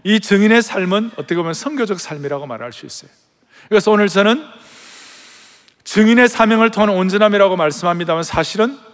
이 0.06 0.22
증인의 0.22 0.62
삶은 0.62 1.12
어떻게 1.18 1.36
보면 1.36 1.54
선교적 1.54 2.00
삶이라고 2.00 2.48
말할 2.48 2.72
수 2.72 2.86
있어요. 2.86 3.12
그래서 3.68 3.92
오늘 3.92 4.08
저는 4.08 4.46
증인의 5.84 6.30
사명을 6.30 6.72
통한 6.72 6.90
온전함이라고 6.90 7.58
말씀합니다만 7.58 8.24
사실은 8.24 8.87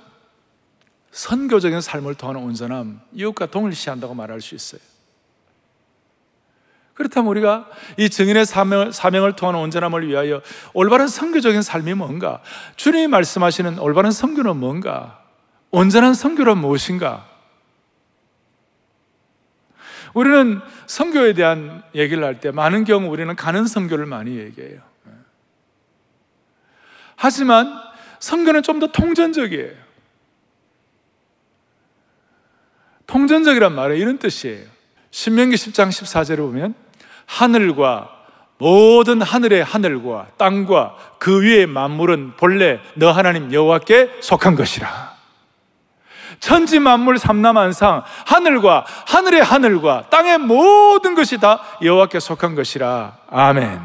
선교적인 1.13 1.79
삶을 1.79 2.15
통한 2.15 2.37
온전함, 2.37 2.99
이웃과 3.13 3.45
동일시한다고 3.45 4.15
말할 4.15 4.41
수 4.41 4.55
있어요. 4.55 4.81
그렇다면 6.95 7.29
우리가 7.29 7.69
이 7.97 8.09
증인의 8.09 8.45
사명을, 8.45 8.93
사명을 8.93 9.35
통한 9.35 9.55
온전함을 9.55 10.07
위하여 10.07 10.41
올바른 10.73 11.07
선교적인 11.07 11.61
삶이 11.61 11.93
뭔가? 11.93 12.41
주님이 12.75 13.07
말씀하시는 13.07 13.79
올바른 13.79 14.11
선교는 14.11 14.57
뭔가? 14.57 15.23
온전한 15.71 16.13
선교는 16.15 16.57
무엇인가? 16.57 17.29
우리는 20.13 20.61
선교에 20.85 21.33
대한 21.33 21.83
얘기를 21.95 22.23
할 22.23 22.39
때 22.39 22.51
많은 22.51 22.83
경우 22.85 23.09
우리는 23.09 23.35
가는 23.35 23.65
선교를 23.65 24.05
많이 24.05 24.37
얘기해요. 24.37 24.81
하지만 27.15 27.71
선교는 28.19 28.63
좀 28.63 28.79
더 28.79 28.87
통전적이에요. 28.87 29.82
통전적이란 33.07 33.73
말은 33.73 33.97
이런 33.97 34.17
뜻이에요. 34.17 34.65
신명기 35.11 35.55
10장 35.55 35.89
14절에 35.89 36.37
보면 36.37 36.73
하늘과 37.25 38.09
모든 38.57 39.21
하늘의 39.21 39.63
하늘과 39.63 40.27
땅과 40.37 40.95
그 41.19 41.41
위의 41.41 41.67
만물은 41.67 42.33
본래 42.37 42.79
너 42.95 43.11
하나님 43.11 43.51
여호와께 43.51 44.17
속한 44.21 44.55
것이라. 44.55 45.13
천지 46.39 46.79
만물 46.79 47.17
삼라만상 47.17 48.03
하늘과 48.25 48.85
하늘의 49.07 49.43
하늘과 49.43 50.09
땅의 50.09 50.39
모든 50.39 51.15
것이 51.15 51.37
다 51.39 51.61
여호와께 51.81 52.19
속한 52.19 52.55
것이라. 52.55 53.17
아멘. 53.29 53.79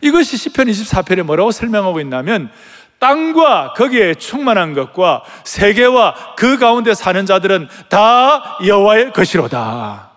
이것이 0.00 0.36
시편 0.36 0.66
24편에 0.66 1.22
뭐라고 1.22 1.50
설명하고 1.50 2.00
있냐면 2.00 2.50
땅과 2.98 3.74
거기에 3.74 4.14
충만한 4.14 4.74
것과 4.74 5.22
세계와 5.44 6.34
그 6.36 6.58
가운데 6.58 6.94
사는 6.94 7.24
자들은 7.26 7.68
다 7.88 8.58
여호와의 8.64 9.12
것이로다. 9.12 10.10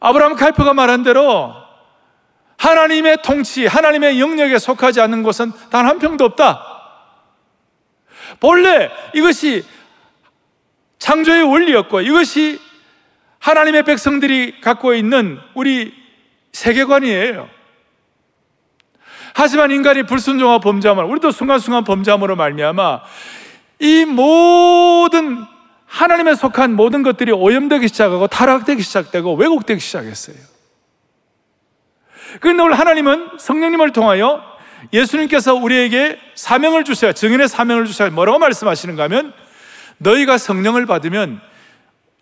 아브라함 0.00 0.34
칼프가 0.36 0.74
말한 0.74 1.02
대로 1.02 1.54
하나님의 2.56 3.18
통치, 3.22 3.66
하나님의 3.66 4.20
영역에 4.20 4.58
속하지 4.58 5.00
않는 5.00 5.22
곳은 5.22 5.52
단 5.70 5.86
한 5.86 5.98
평도 5.98 6.24
없다. 6.24 6.64
본래 8.40 8.90
이것이 9.14 9.64
창조의 10.98 11.44
원리였고 11.44 12.00
이것이 12.00 12.60
하나님의 13.38 13.84
백성들이 13.84 14.60
갖고 14.60 14.92
있는 14.92 15.38
우리 15.54 15.94
세계관이에요. 16.52 17.57
하지만 19.38 19.70
인간이 19.70 20.02
불순종과 20.02 20.58
범죄함을 20.58 21.04
우리도 21.04 21.30
순간순간 21.30 21.84
범죄함으로 21.84 22.34
말미암아 22.34 23.02
이 23.78 24.04
모든 24.04 25.44
하나님에 25.86 26.34
속한 26.34 26.74
모든 26.74 27.04
것들이 27.04 27.30
오염되기 27.30 27.86
시작하고 27.86 28.26
타락되기 28.26 28.82
시작되고 28.82 29.34
왜곡되기 29.34 29.78
시작했어요. 29.78 30.36
그런데 32.40 32.64
오늘 32.64 32.76
하나님은 32.80 33.38
성령님을 33.38 33.92
통하여 33.92 34.42
예수님께서 34.92 35.54
우리에게 35.54 36.18
사명을 36.34 36.82
주셔야 36.82 37.12
증인의 37.12 37.46
사명을 37.46 37.84
주셔야 37.84 38.10
뭐라고 38.10 38.40
말씀하시는가 38.40 39.04
하면 39.04 39.32
너희가 39.98 40.36
성령을 40.36 40.86
받으면 40.86 41.40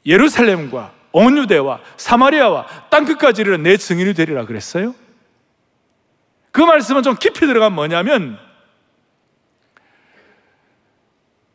예루살렘과 0.05 0.93
온 1.13 1.39
유대와 1.39 1.81
사마리아와 1.97 2.67
땅끝까지 2.91 3.41
이르는 3.41 3.63
내 3.63 3.79
증인이 3.79 4.13
되리라 4.13 4.45
그랬어요. 4.45 4.95
그 6.57 6.63
말씀은 6.63 7.03
좀 7.03 7.17
깊이 7.17 7.41
들어가면 7.41 7.75
뭐냐면 7.75 8.39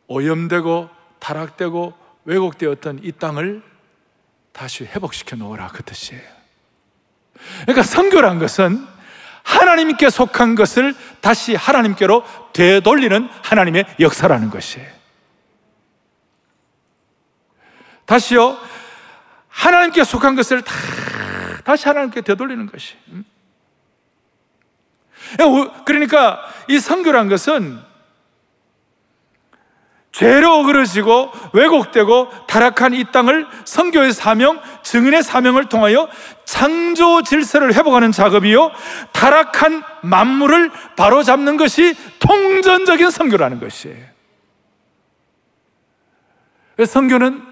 오염되고 0.06 0.88
타락되고 1.18 1.92
왜곡되었던 2.24 3.00
이 3.02 3.10
땅을 3.10 3.64
다시 4.52 4.84
회복시켜 4.84 5.34
놓으라 5.34 5.66
그 5.72 5.82
뜻이에요. 5.82 6.22
그러니까 7.62 7.82
선교란 7.82 8.38
것은 8.38 8.86
하나님께 9.42 10.08
속한 10.08 10.54
것을 10.54 10.94
다시 11.20 11.56
하나님께로 11.56 12.22
되돌리는 12.52 13.28
하나님의 13.42 13.96
역사라는 13.98 14.50
것이에요. 14.50 14.88
다시요, 18.04 18.56
하나님께 19.48 20.04
속한 20.04 20.36
것을 20.36 20.62
다 20.62 20.72
다시 21.64 21.88
하나님께 21.88 22.20
되돌리는 22.20 22.66
것이. 22.66 22.94
그러니까 25.84 26.40
이 26.68 26.78
선교란 26.78 27.28
것은 27.28 27.92
죄로 30.12 30.58
어그러지고 30.58 31.32
왜곡되고 31.54 32.46
타락한 32.46 32.92
이 32.92 33.04
땅을 33.10 33.46
선교의 33.64 34.12
사명, 34.12 34.60
증인의 34.82 35.22
사명을 35.22 35.70
통하여 35.70 36.06
창조 36.44 37.22
질서를 37.22 37.74
회복하는 37.74 38.12
작업이요. 38.12 38.70
타락한 39.12 39.82
만물을 40.02 40.70
바로잡는 40.96 41.56
것이 41.56 41.96
통전적인 42.18 43.10
선교라는 43.10 43.58
것이에요. 43.58 44.12
선교는 46.86 47.42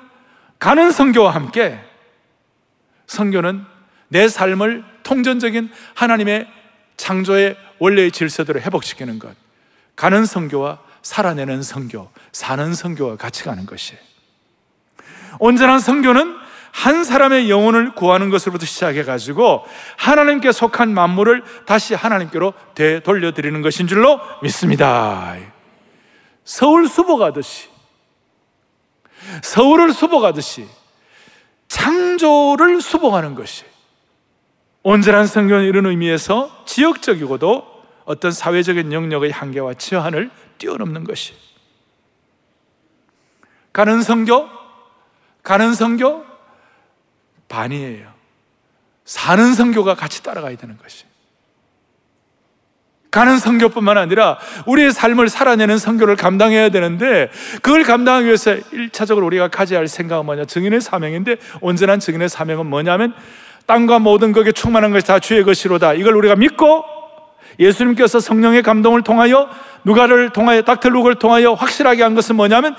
가는 0.58 0.90
선교와 0.90 1.34
함께 1.34 1.80
선교는 3.06 3.64
내 4.08 4.28
삶을 4.28 4.84
통전적인 5.02 5.70
하나님의 5.94 6.46
창조의 6.98 7.56
원래의 7.80 8.12
질서대로 8.12 8.60
회복시키는 8.60 9.18
것. 9.18 9.34
가는 9.96 10.24
성교와 10.24 10.78
살아내는 11.02 11.62
성교, 11.62 12.10
사는 12.30 12.74
성교와 12.74 13.16
같이 13.16 13.42
가는 13.44 13.66
것이에요. 13.66 14.00
온전한 15.38 15.80
성교는 15.80 16.36
한 16.72 17.02
사람의 17.02 17.50
영혼을 17.50 17.94
구하는 17.94 18.30
것으로부터 18.30 18.64
시작해가지고 18.64 19.64
하나님께 19.96 20.52
속한 20.52 20.94
만물을 20.94 21.42
다시 21.66 21.94
하나님께로 21.94 22.54
되돌려드리는 22.74 23.60
것인 23.62 23.88
줄로 23.88 24.20
믿습니다. 24.42 25.36
서울 26.44 26.88
수복하듯이, 26.88 27.68
서울을 29.42 29.92
수복하듯이 29.92 30.66
창조를 31.68 32.80
수봉하는 32.80 33.34
것이 33.34 33.64
온전한 34.82 35.26
성경은 35.26 35.64
이런 35.64 35.86
의미에서 35.86 36.64
지역적이고도 36.66 37.69
어떤 38.10 38.32
사회적인 38.32 38.92
영역의 38.92 39.30
한계와 39.30 39.74
제한을 39.74 40.32
뛰어넘는 40.58 41.04
것이 41.04 41.32
가는 43.72 44.02
성교 44.02 44.48
가는 45.44 45.72
성교 45.72 46.26
반이에요. 47.48 48.12
사는 49.04 49.54
성교가 49.54 49.94
같이 49.94 50.24
따라가야 50.24 50.56
되는 50.56 50.76
것이. 50.76 51.04
가는 53.12 53.38
성교뿐만 53.38 53.96
아니라 53.96 54.38
우리의 54.66 54.90
삶을 54.90 55.28
살아내는 55.28 55.78
성교를 55.78 56.16
감당해야 56.16 56.70
되는데 56.70 57.30
그걸 57.62 57.84
감당하기 57.84 58.26
위해서 58.26 58.56
1차적으로 58.56 59.24
우리가 59.26 59.48
가져야 59.48 59.78
할 59.78 59.86
생각은 59.86 60.26
뭐냐? 60.26 60.46
증인의 60.46 60.80
사명인데 60.80 61.36
온전한 61.60 62.00
증인의 62.00 62.28
사명은 62.28 62.66
뭐냐면 62.66 63.14
땅과 63.66 64.00
모든 64.00 64.32
것에 64.32 64.50
충만한 64.50 64.90
것이 64.90 65.06
다 65.06 65.20
주의 65.20 65.44
것이로다. 65.44 65.94
이걸 65.94 66.16
우리가 66.16 66.34
믿고 66.34 66.99
예수님께서 67.60 68.18
성령의 68.18 68.62
감동을 68.62 69.02
통하여 69.02 69.48
누가를 69.84 70.30
통하여 70.30 70.62
닥터 70.62 70.88
룩을 70.88 71.16
통하여 71.16 71.52
확실하게 71.52 72.02
한 72.02 72.14
것은 72.14 72.34
뭐냐면 72.36 72.74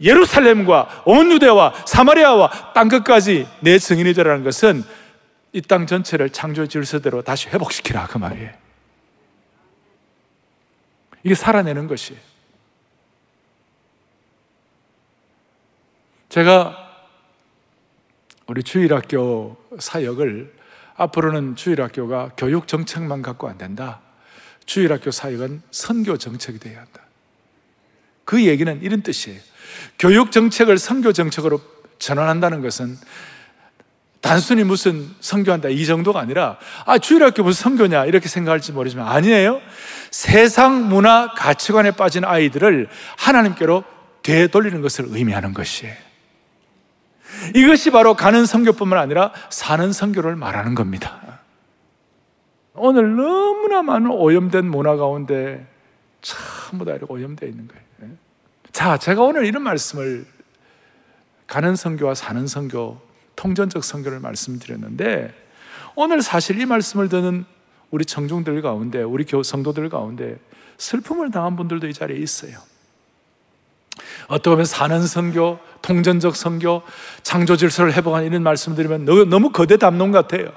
예루살렘과 0.00 1.02
온 1.04 1.32
유대와 1.32 1.74
사마리아와 1.86 2.72
땅 2.74 2.88
끝까지 2.88 3.48
내 3.60 3.78
증인이 3.78 4.14
되라는 4.14 4.44
것은 4.44 4.84
이 5.52 5.60
땅 5.62 5.86
전체를 5.86 6.30
창조 6.30 6.66
질서대로 6.66 7.22
다시 7.22 7.48
회복시키라 7.48 8.06
그 8.06 8.18
말이에요. 8.18 8.50
이게 11.22 11.34
살아내는 11.34 11.86
것이에요. 11.88 12.20
제가 16.28 16.76
우리 18.46 18.62
주일학교 18.62 19.56
사역을 19.78 20.54
앞으로는 20.96 21.56
주일학교가 21.56 22.32
교육 22.36 22.68
정책만 22.68 23.22
갖고 23.22 23.48
안 23.48 23.58
된다. 23.58 24.00
주일학교 24.70 25.10
사역은 25.10 25.62
선교 25.72 26.16
정책이 26.16 26.60
되어야 26.60 26.78
한다. 26.78 27.00
그 28.24 28.46
얘기는 28.46 28.80
이런 28.82 29.02
뜻이에요. 29.02 29.40
교육 29.98 30.30
정책을 30.30 30.78
선교 30.78 31.12
정책으로 31.12 31.60
전환한다는 31.98 32.62
것은 32.62 32.96
단순히 34.20 34.62
무슨 34.62 35.08
선교한다 35.18 35.70
이 35.70 35.84
정도가 35.86 36.20
아니라 36.20 36.56
아 36.86 36.98
주일학교 36.98 37.42
무슨 37.42 37.64
선교냐 37.64 38.04
이렇게 38.04 38.28
생각할지 38.28 38.70
모르지만 38.70 39.08
아니에요. 39.08 39.60
세상 40.12 40.88
문화 40.88 41.34
가치관에 41.34 41.90
빠진 41.90 42.24
아이들을 42.24 42.88
하나님께로 43.16 43.82
되돌리는 44.22 44.80
것을 44.82 45.06
의미하는 45.08 45.52
것이에요. 45.52 45.96
이것이 47.56 47.90
바로 47.90 48.14
가는 48.14 48.46
선교뿐만 48.46 49.00
아니라 49.00 49.32
사는 49.50 49.92
선교를 49.92 50.36
말하는 50.36 50.76
겁니다. 50.76 51.39
오늘 52.80 53.14
너무나 53.14 53.82
많은 53.82 54.10
오염된 54.10 54.64
문화 54.66 54.96
가운데 54.96 55.66
전부 56.22 56.84
다 56.84 56.92
이렇게 56.92 57.12
오염되어 57.12 57.48
있는 57.48 57.68
거예요. 57.68 57.80
자, 58.72 58.96
제가 58.96 59.22
오늘 59.22 59.44
이런 59.44 59.62
말씀을 59.62 60.24
가는 61.46 61.76
선교와 61.76 62.14
사는 62.14 62.46
선교, 62.46 62.98
통전적 63.36 63.84
선교를 63.84 64.20
말씀드렸는데 64.20 65.34
오늘 65.94 66.22
사실 66.22 66.60
이 66.60 66.66
말씀을 66.66 67.08
듣는 67.08 67.44
우리 67.90 68.04
청중들 68.04 68.62
가운데, 68.62 69.02
우리 69.02 69.24
교 69.24 69.42
성도들 69.42 69.88
가운데 69.88 70.38
슬픔을 70.78 71.30
당한 71.30 71.56
분들도 71.56 71.88
이 71.88 71.92
자리에 71.92 72.16
있어요. 72.16 72.58
어떻게 74.28 74.50
보면 74.50 74.64
사는 74.64 75.04
선교, 75.06 75.58
통전적 75.82 76.36
선교, 76.36 76.82
창조 77.22 77.56
질서를 77.56 77.92
회복한 77.92 78.24
이런 78.24 78.42
말씀 78.42 78.74
드리면 78.74 79.04
너무 79.28 79.50
거대 79.50 79.76
담론 79.76 80.12
같아요. 80.12 80.52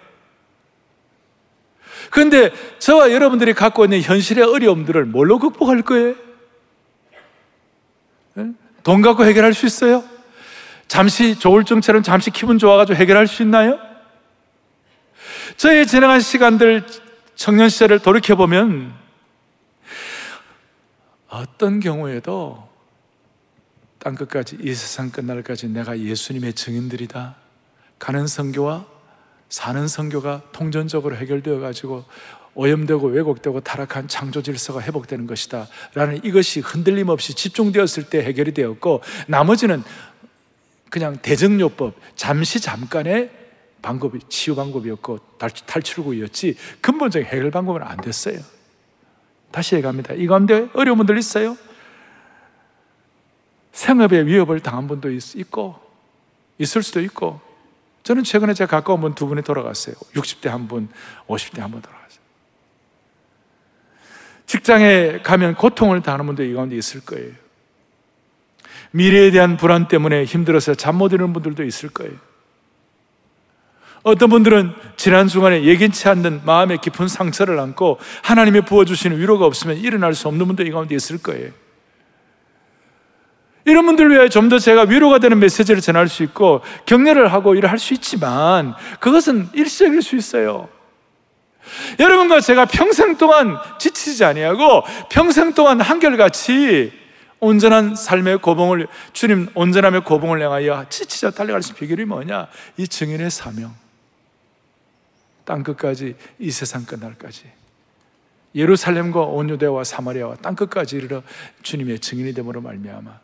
그런데 2.14 2.52
저와 2.78 3.12
여러분들이 3.12 3.54
갖고 3.56 3.86
있는 3.86 4.00
현실의 4.00 4.44
어려움들을 4.44 5.06
뭘로 5.06 5.40
극복할 5.40 5.82
거예요? 5.82 6.14
돈 8.84 9.02
갖고 9.02 9.26
해결할 9.26 9.56
수 9.56 9.66
있어요? 9.66 10.04
잠시 10.88 11.40
조울증처럼 11.40 12.04
잠시 12.04 12.30
기분 12.30 12.60
좋아가지고 12.60 12.96
해결할 12.98 13.26
수 13.26 13.42
있나요? 13.42 13.80
저희 15.58 15.88
지나간 15.88 16.20
시간들 16.20 16.86
청년 17.34 17.68
시절을 17.68 17.98
돌이켜보면 17.98 18.94
어떤 21.30 21.80
경우에도 21.80 22.70
땅 23.98 24.14
끝까지 24.14 24.60
이 24.62 24.72
세상 24.76 25.10
끝날까지 25.10 25.70
내가 25.70 25.98
예수님의 25.98 26.54
증인들이다. 26.54 27.38
가는 27.98 28.28
성교와 28.28 28.93
사는 29.54 29.88
성교가 29.88 30.42
통전적으로 30.52 31.16
해결되어 31.16 31.60
가지고 31.60 32.06
오염되고 32.56 33.06
왜곡되고 33.10 33.60
타락한 33.60 34.08
창조 34.08 34.42
질서가 34.42 34.82
회복되는 34.82 35.28
것이다. 35.28 35.68
라는 35.94 36.20
이것이 36.26 36.60
흔들림 36.60 37.10
없이 37.10 37.36
집중되었을 37.36 38.10
때 38.10 38.24
해결이 38.24 38.56
되었고 38.56 39.04
나머지는 39.28 39.84
그냥 40.90 41.18
대정요법, 41.22 41.94
잠시 42.16 42.60
잠깐의 42.62 43.30
방법이 43.84 44.22
치유 44.28 44.56
방법이었고 44.56 45.20
탈출구였지 45.38 46.58
근본적인 46.82 47.28
해결 47.28 47.52
방법은 47.52 47.84
안 47.84 47.98
됐어요. 47.98 48.40
다시 49.52 49.76
얘기합니다. 49.76 50.16
이 50.16 50.26
가운데 50.26 50.68
어려운 50.74 50.98
분들 50.98 51.16
있어요? 51.20 51.56
생업에 53.72 54.26
위협을 54.26 54.62
당한 54.62 54.88
분도 54.88 55.12
있고 55.12 55.76
있을 56.58 56.82
수도 56.82 57.00
있고 57.02 57.53
저는 58.04 58.24
최근에 58.24 58.54
제가 58.54 58.70
가까운 58.70 59.02
분 59.02 59.16
두 59.16 59.28
분이 59.28 59.42
돌아갔어요. 59.44 59.96
60대 60.14 60.50
한 60.50 60.68
분, 60.68 60.90
50대 61.28 61.60
한 61.60 61.72
분 61.72 61.82
돌아갔어요. 61.82 62.04
직장에 64.46 65.20
가면 65.24 65.56
고통을 65.56 66.02
당하는 66.02 66.26
분도 66.28 66.44
이 66.44 66.54
가운데 66.54 66.76
있을 66.76 67.02
거예요. 67.02 67.32
미래에 68.92 69.32
대한 69.32 69.58
불안 69.58 69.88
때문에 69.88 70.26
힘들어서 70.26 70.76
잠 70.76 70.98
못 70.98 71.14
이루는 71.14 71.34
분들도 71.34 71.64
있을 71.64 71.90
거예요. 71.90 72.14
어떤 74.04 74.30
분들은 74.30 74.74
지난 74.98 75.30
주간에 75.30 75.64
예견치 75.64 76.10
않는 76.10 76.42
마음의 76.46 76.80
깊은 76.82 77.08
상처를 77.08 77.58
안고 77.58 78.00
하나님이 78.22 78.62
부어주시는 78.62 79.18
위로가 79.18 79.46
없으면 79.46 79.78
일어날 79.78 80.14
수 80.14 80.28
없는 80.28 80.46
분도 80.46 80.64
이 80.64 80.72
가운데 80.72 80.94
있을 80.94 81.20
거예요. 81.20 81.52
이런 83.66 83.86
분들 83.86 84.10
위해 84.12 84.28
좀 84.30 84.50
더 84.50 84.60
제가 84.60 84.84
위로가 84.84 85.20
되는 85.20 85.40
메시지를 85.40 85.82
전할 85.82 86.08
수 86.10 86.24
있고 86.24 86.62
격려를 86.86 87.32
하고 87.32 87.56
일을 87.56 87.72
할 87.72 87.80
수 87.80 87.94
있지만 87.94 88.76
그것은 89.00 89.50
일시적일 89.54 90.02
수 90.02 90.16
있어요. 90.16 90.68
여러분과 92.00 92.42
제가 92.42 92.66
평생 92.66 93.16
동안 93.18 93.58
지치지 93.80 94.26
아니하고 94.26 94.84
평생 95.10 95.54
동안 95.54 95.80
한결같이 95.80 96.92
온전한 97.40 97.96
삶의 97.96 98.40
고봉을 98.40 98.88
주님 99.14 99.48
온전함의 99.54 100.04
고봉을 100.04 100.42
향하여 100.42 100.86
지치자 100.90 101.32
달려갈 101.32 101.62
수 101.62 101.74
비결이 101.74 102.06
뭐냐? 102.06 102.48
이 102.78 102.88
증인의 102.88 103.32
사명. 103.32 103.74
땅 105.46 105.64
끝까지 105.64 106.16
이 106.40 106.52
세상 106.52 106.86
끝날까지 106.86 107.44
예루살렘과 108.56 109.22
온 109.22 109.50
유대와 109.50 109.84
사마리아와 109.84 110.36
땅 110.36 110.56
끝까지 110.56 110.96
이르러 110.98 111.22
주님의 111.64 112.00
증인이 112.00 112.34
됨으로 112.34 112.62
말미암아 112.62 113.23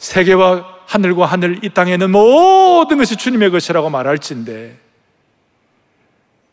세계와 0.00 0.80
하늘과 0.86 1.26
하늘 1.26 1.62
이 1.62 1.68
땅에 1.68 1.92
있는 1.92 2.10
모든 2.10 2.96
것이 2.98 3.16
주님의 3.16 3.50
것이라고 3.50 3.90
말할진데 3.90 4.78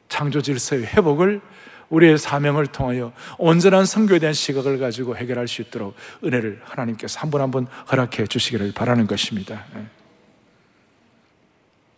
창조 0.10 0.42
질서의 0.42 0.86
회복을 0.86 1.42
우리의 1.90 2.18
사명을 2.18 2.68
통하여 2.68 3.14
온전한 3.38 3.86
성교에 3.86 4.20
대한 4.20 4.34
시각을 4.34 4.78
가지고 4.80 5.16
해결할 5.16 5.48
수 5.48 5.62
있도록 5.62 5.96
은혜를 6.24 6.62
하나님께서 6.66 7.20
한 7.22 7.32
분 7.32 7.40
한 7.42 7.50
분 7.50 7.66
허락해 7.90 8.28
주시기를 8.28 8.74
바라는 8.74 9.08
것입니다. 9.08 9.66
예. 9.76 9.86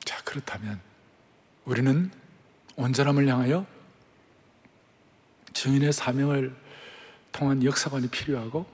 자, 0.05 0.21
그렇다면 0.23 0.79
우리는 1.65 2.11
온전함을 2.75 3.27
향하여 3.27 3.65
증인의 5.53 5.91
사명을 5.93 6.53
통한 7.31 7.63
역사관이 7.63 8.07
필요하고 8.09 8.67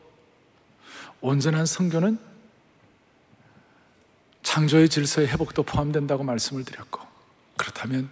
온전한 1.22 1.66
성교는 1.66 2.35
창조의 4.46 4.90
질서의 4.90 5.28
회복도 5.28 5.64
포함된다고 5.64 6.24
말씀을 6.24 6.64
드렸고 6.64 7.02
그렇다면 7.58 8.10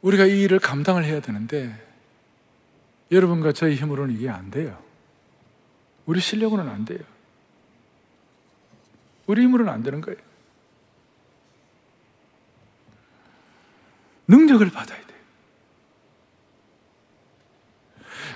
우리가 0.00 0.26
이 0.26 0.42
일을 0.42 0.60
감당을 0.60 1.04
해야 1.04 1.20
되는데 1.20 1.86
여러분과 3.10 3.52
저희 3.52 3.74
힘으로는 3.74 4.14
이게 4.14 4.30
안 4.30 4.50
돼요. 4.50 4.80
우리 6.06 6.20
실력으로는 6.20 6.70
안 6.70 6.84
돼요. 6.84 7.00
우리 9.26 9.42
힘으로는 9.42 9.72
안 9.72 9.82
되는 9.82 10.00
거예요. 10.00 10.18
능력을 14.28 14.70
받아야 14.70 15.04
돼요. 15.04 15.18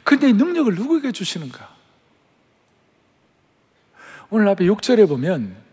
근데 0.03 0.31
이 0.31 0.33
능력을 0.33 0.75
누구에게 0.75 1.13
주시는가? 1.13 1.75
오늘 4.31 4.49
앞에 4.49 4.65
6절에 4.65 5.09
보면 5.09 5.64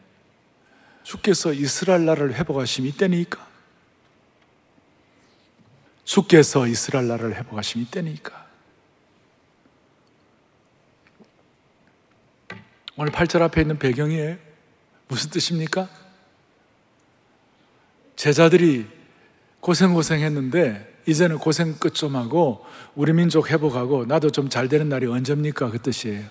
주께서 1.12 1.52
이스라엘 1.52 2.06
나라를 2.06 2.36
회복하심이 2.36 2.88
이때니까. 2.89 3.45
주께서 6.06 6.65
이스라엘 6.67 7.10
나라를 7.10 7.36
회복하심이 7.36 7.84
이때니까. 7.84 8.47
오늘 12.95 13.12
8절 13.12 13.41
앞에 13.41 13.60
있는 13.60 13.78
배경이에요. 13.78 14.38
무슨 15.10 15.30
뜻입니까? 15.32 15.89
제자들이 18.15 18.88
고생고생했는데 19.60 21.02
이제는 21.08 21.39
고생 21.39 21.74
끝 21.78 21.93
좀 21.93 22.15
하고 22.15 22.65
우리 22.95 23.12
민족 23.12 23.52
회복하고 23.52 24.06
나도 24.06 24.30
좀 24.30 24.47
잘 24.47 24.69
되는 24.69 24.88
날이 24.88 25.08
언제입니까? 25.08 25.71
그 25.71 25.80
뜻이에요. 25.80 26.24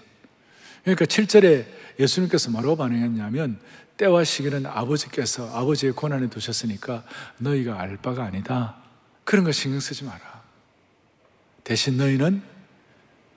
그러니까 0.85 1.05
7절에 1.05 1.67
예수님께서 1.99 2.51
뭐라고 2.51 2.77
반응했냐면 2.77 3.61
때와 4.01 4.25
시기는 4.25 4.65
아버지께서 4.65 5.55
아버지의 5.55 5.93
고난에 5.93 6.31
두셨으니까 6.31 7.05
너희가 7.37 7.79
알 7.79 7.99
바가 7.99 8.25
아니다. 8.25 8.77
그런 9.25 9.45
거 9.45 9.53
신경 9.53 9.79
쓰지 9.79 10.05
마라. 10.05 10.41
대신 11.65 11.99
너희는 11.99 12.43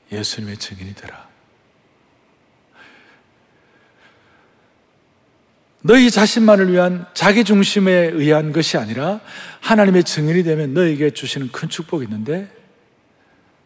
예수님의 0.10 0.58
증인이 0.58 0.96
되라. 0.96 1.28
너희 5.82 6.10
자신만을 6.10 6.72
위한 6.72 7.06
자기 7.14 7.44
중심에 7.44 7.92
의한 7.92 8.54
것이 8.54 8.78
아니라 8.78 9.20
하나님의 9.60 10.06
증인이 10.06 10.44
되면 10.44 10.74
너에게 10.74 11.10
주시는 11.10 11.52
큰 11.52 11.68
축복이 11.68 12.06
있는데 12.06 12.50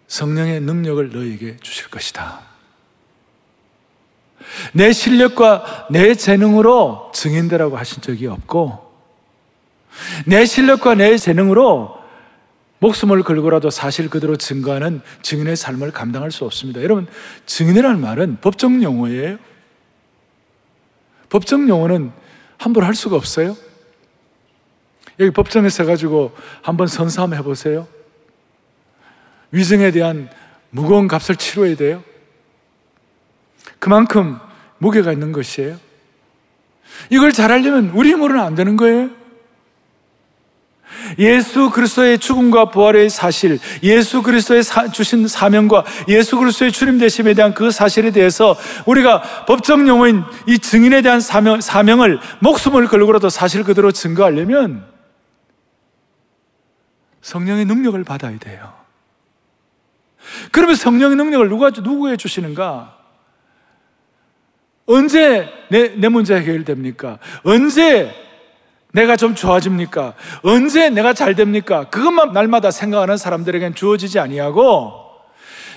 성령의 0.08 0.62
능력을 0.62 1.12
너에게 1.12 1.58
주실 1.58 1.92
것이다. 1.92 2.47
내 4.74 4.92
실력과 4.92 5.88
내 5.90 6.16
재능으로 6.16 7.12
증인되라고 7.14 7.78
하신 7.78 8.02
적이 8.02 8.28
없고 8.28 8.88
내 10.26 10.46
실력과 10.46 10.96
내 10.96 11.18
재능으로 11.18 11.98
목숨을 12.80 13.24
걸고라도 13.24 13.70
사실 13.70 14.10
그대로 14.10 14.36
증거하는 14.36 15.02
증인의 15.24 15.56
삶을 15.56 15.92
감당할 15.92 16.32
수 16.32 16.46
없습니다. 16.46 16.82
여러분, 16.84 17.08
증인이라는 17.48 18.00
말은 18.00 18.38
법정 18.42 18.84
용어예요. 18.84 19.38
법정 21.30 21.68
용어는 21.68 22.12
함부로 22.58 22.86
할 22.86 22.94
수가 22.94 23.16
없어요. 23.16 23.58
여기 25.20 25.32
법정에 25.32 25.70
서 25.70 25.86
가지고 25.86 26.36
한번 26.62 26.88
한번 26.88 27.36
해보세요. 27.36 27.88
위증에 29.52 29.92
대한 29.92 30.30
무거운 30.70 31.08
값을 31.08 31.36
치러야 31.36 31.76
돼요. 31.76 32.04
그만큼 33.80 34.40
무게가 34.80 35.12
있는 35.12 35.32
것이에요. 35.32 35.78
이걸 37.10 37.32
잘하려면 37.32 37.92
우리 37.94 38.12
힘으로는 38.12 38.42
안 38.42 38.56
되는 38.56 38.78
거예요. 38.78 39.10
예수 41.20 41.70
그리스도의 41.70 42.18
죽음과 42.18 42.72
부활의 42.72 43.10
사실, 43.10 43.60
예수 43.84 44.22
그리스도의 44.24 44.64
사, 44.64 44.90
주신 44.90 45.28
사명과 45.28 45.86
예수 46.08 46.38
그리스도의 46.38 46.72
주님 46.72 46.98
되심에 46.98 47.34
대한 47.34 47.54
그 47.54 47.72
사실에 47.72 48.12
대해서 48.12 48.56
우리가 48.86 49.46
법정 49.46 49.88
용어인 49.88 50.24
이 50.48 50.58
증인에 50.60 51.02
대한 51.02 51.20
사명, 51.20 51.62
사명을 51.62 52.20
목숨을 52.40 52.88
걸고라도 52.88 53.30
사실 53.30 53.64
그대로 53.64 53.92
증거하려면 53.92 54.86
성령의 57.22 57.66
능력을 57.66 58.02
받아야 58.04 58.38
돼요. 58.40 58.74
그러면 60.52 60.76
성령의 60.76 61.18
능력을 61.18 61.50
누가 61.50 61.70
누구에 61.70 62.18
주시는가? 62.18 62.97
언제 64.88 65.48
내, 65.70 65.90
내 65.96 66.08
문제 66.08 66.36
해결됩니까? 66.36 67.20
언제 67.44 68.12
내가 68.94 69.16
좀 69.16 69.36
좋아집니까? 69.36 70.16
언제 70.42 70.90
내가 70.90 71.14
잘 71.14 71.36
됩니까? 71.36 71.86
그것만 71.90 72.34
날마다 72.34 72.72
생각하는 72.72 73.18
사람들에겐 73.18 73.76
주어지지 73.76 74.18
아니하고 74.18 75.06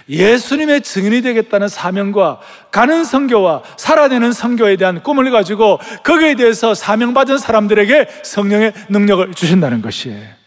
예수님의 0.08 0.80
증인이 0.80 1.22
되겠다는 1.22 1.68
사명과 1.68 2.40
가는 2.70 3.04
성교와 3.04 3.62
살아내는 3.76 4.32
성교에 4.32 4.76
대한 4.76 5.02
꿈을 5.02 5.30
가지고 5.30 5.78
거기에 6.02 6.34
대해서 6.34 6.74
사명받은 6.74 7.38
사람들에게 7.38 8.08
성령의 8.24 8.72
능력을 8.88 9.34
주신다는 9.34 9.82
것이에요. 9.82 10.40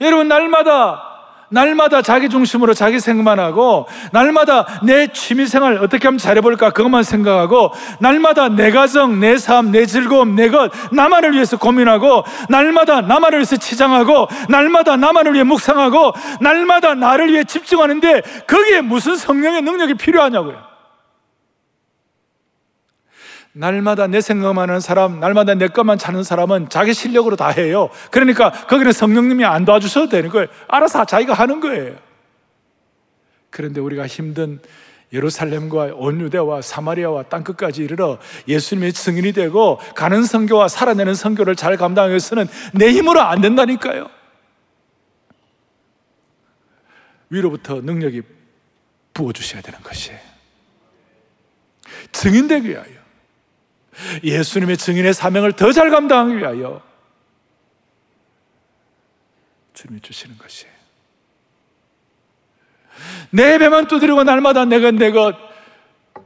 여러분, 0.00 0.28
날마다 0.28 1.15
날마다 1.48 2.02
자기 2.02 2.28
중심으로 2.28 2.74
자기 2.74 3.00
생각만 3.00 3.38
하고, 3.38 3.86
날마다 4.12 4.66
내 4.82 5.08
취미 5.08 5.46
생활 5.46 5.78
어떻게 5.78 6.08
하면 6.08 6.18
잘해볼까, 6.18 6.70
그것만 6.70 7.02
생각하고, 7.02 7.72
날마다 8.00 8.48
내 8.48 8.70
가정, 8.70 9.20
내 9.20 9.36
삶, 9.36 9.70
내 9.70 9.86
즐거움, 9.86 10.34
내 10.34 10.48
것, 10.48 10.72
나만을 10.92 11.32
위해서 11.32 11.56
고민하고, 11.56 12.24
날마다 12.48 13.00
나만을 13.00 13.38
위해서 13.38 13.56
치장하고, 13.56 14.28
날마다 14.48 14.96
나만을 14.96 15.34
위해 15.34 15.44
묵상하고, 15.44 16.12
날마다 16.40 16.94
나를 16.94 17.32
위해 17.32 17.44
집중하는데, 17.44 18.22
거기에 18.46 18.80
무슨 18.80 19.16
성령의 19.16 19.62
능력이 19.62 19.94
필요하냐고요. 19.94 20.65
날마다 23.58 24.06
내 24.06 24.20
생각만 24.20 24.68
하는 24.68 24.80
사람, 24.80 25.18
날마다 25.18 25.54
내 25.54 25.68
것만 25.68 25.96
찾는 25.96 26.24
사람은 26.24 26.68
자기 26.68 26.92
실력으로 26.92 27.36
다 27.36 27.48
해요. 27.48 27.88
그러니까 28.10 28.50
거기는 28.50 28.92
성령님이 28.92 29.46
안 29.46 29.64
도와주셔도 29.64 30.10
되는 30.10 30.28
거예요. 30.28 30.46
알아서 30.68 31.06
자기가 31.06 31.32
하는 31.32 31.60
거예요. 31.60 31.96
그런데 33.48 33.80
우리가 33.80 34.06
힘든 34.06 34.60
예루살렘과 35.10 35.92
온 35.94 36.20
유대와 36.20 36.60
사마리아와 36.60 37.22
땅끝까지 37.24 37.82
이르러 37.82 38.18
예수님의 38.46 38.92
증인이 38.92 39.32
되고 39.32 39.80
가는 39.94 40.22
성교와 40.22 40.68
살아내는 40.68 41.14
성교를 41.14 41.56
잘 41.56 41.78
감당하기 41.78 42.10
위해서는 42.10 42.48
내 42.74 42.90
힘으로 42.92 43.22
안 43.22 43.40
된다니까요. 43.40 44.10
위로부터 47.30 47.80
능력이 47.80 48.20
부어주셔야 49.14 49.62
되는 49.62 49.80
것이에요. 49.80 50.18
증인되기 52.12 52.68
위하여. 52.68 53.05
예수님의 54.22 54.76
증인의 54.76 55.14
사명을 55.14 55.52
더 55.52 55.72
잘 55.72 55.90
감당하기 55.90 56.38
위하여 56.38 56.80
주님이 59.74 60.00
주시는 60.00 60.38
것이에요. 60.38 60.72
내 63.30 63.58
배만 63.58 63.88
두드리고 63.88 64.24
날마다 64.24 64.64
내가 64.64 64.90
내가 64.90 65.36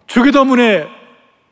주기도문에 0.06 0.86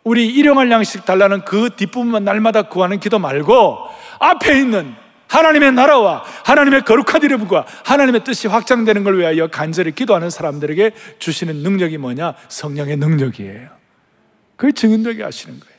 우리 0.05 0.29
일용할 0.29 0.71
양식 0.71 1.05
달라는 1.05 1.45
그 1.45 1.71
뒷부분만 1.77 2.25
날마다 2.25 2.63
구하는 2.63 3.01
기도 3.01 3.19
말고 3.19 3.79
앞에 4.21 4.59
있는 4.59 4.95
하나님의 5.27 5.73
나라와 5.73 6.25
하나님의 6.45 6.83
거룩한 6.83 7.23
이름과 7.23 7.67
하나님의 7.85 8.25
뜻이 8.25 8.49
확장되는 8.49 9.05
걸 9.05 9.19
위하여 9.19 9.49
간절히 9.49 9.93
기도하는 9.93 10.31
사람들에게 10.31 10.93
주시는 11.19 11.57
능력이 11.57 11.99
뭐냐? 11.99 12.35
성령의 12.49 12.97
능력이에요. 12.97 13.69
그 14.57 14.73
증인되게 14.73 15.23
하시는 15.23 15.61
거예요. 15.61 15.78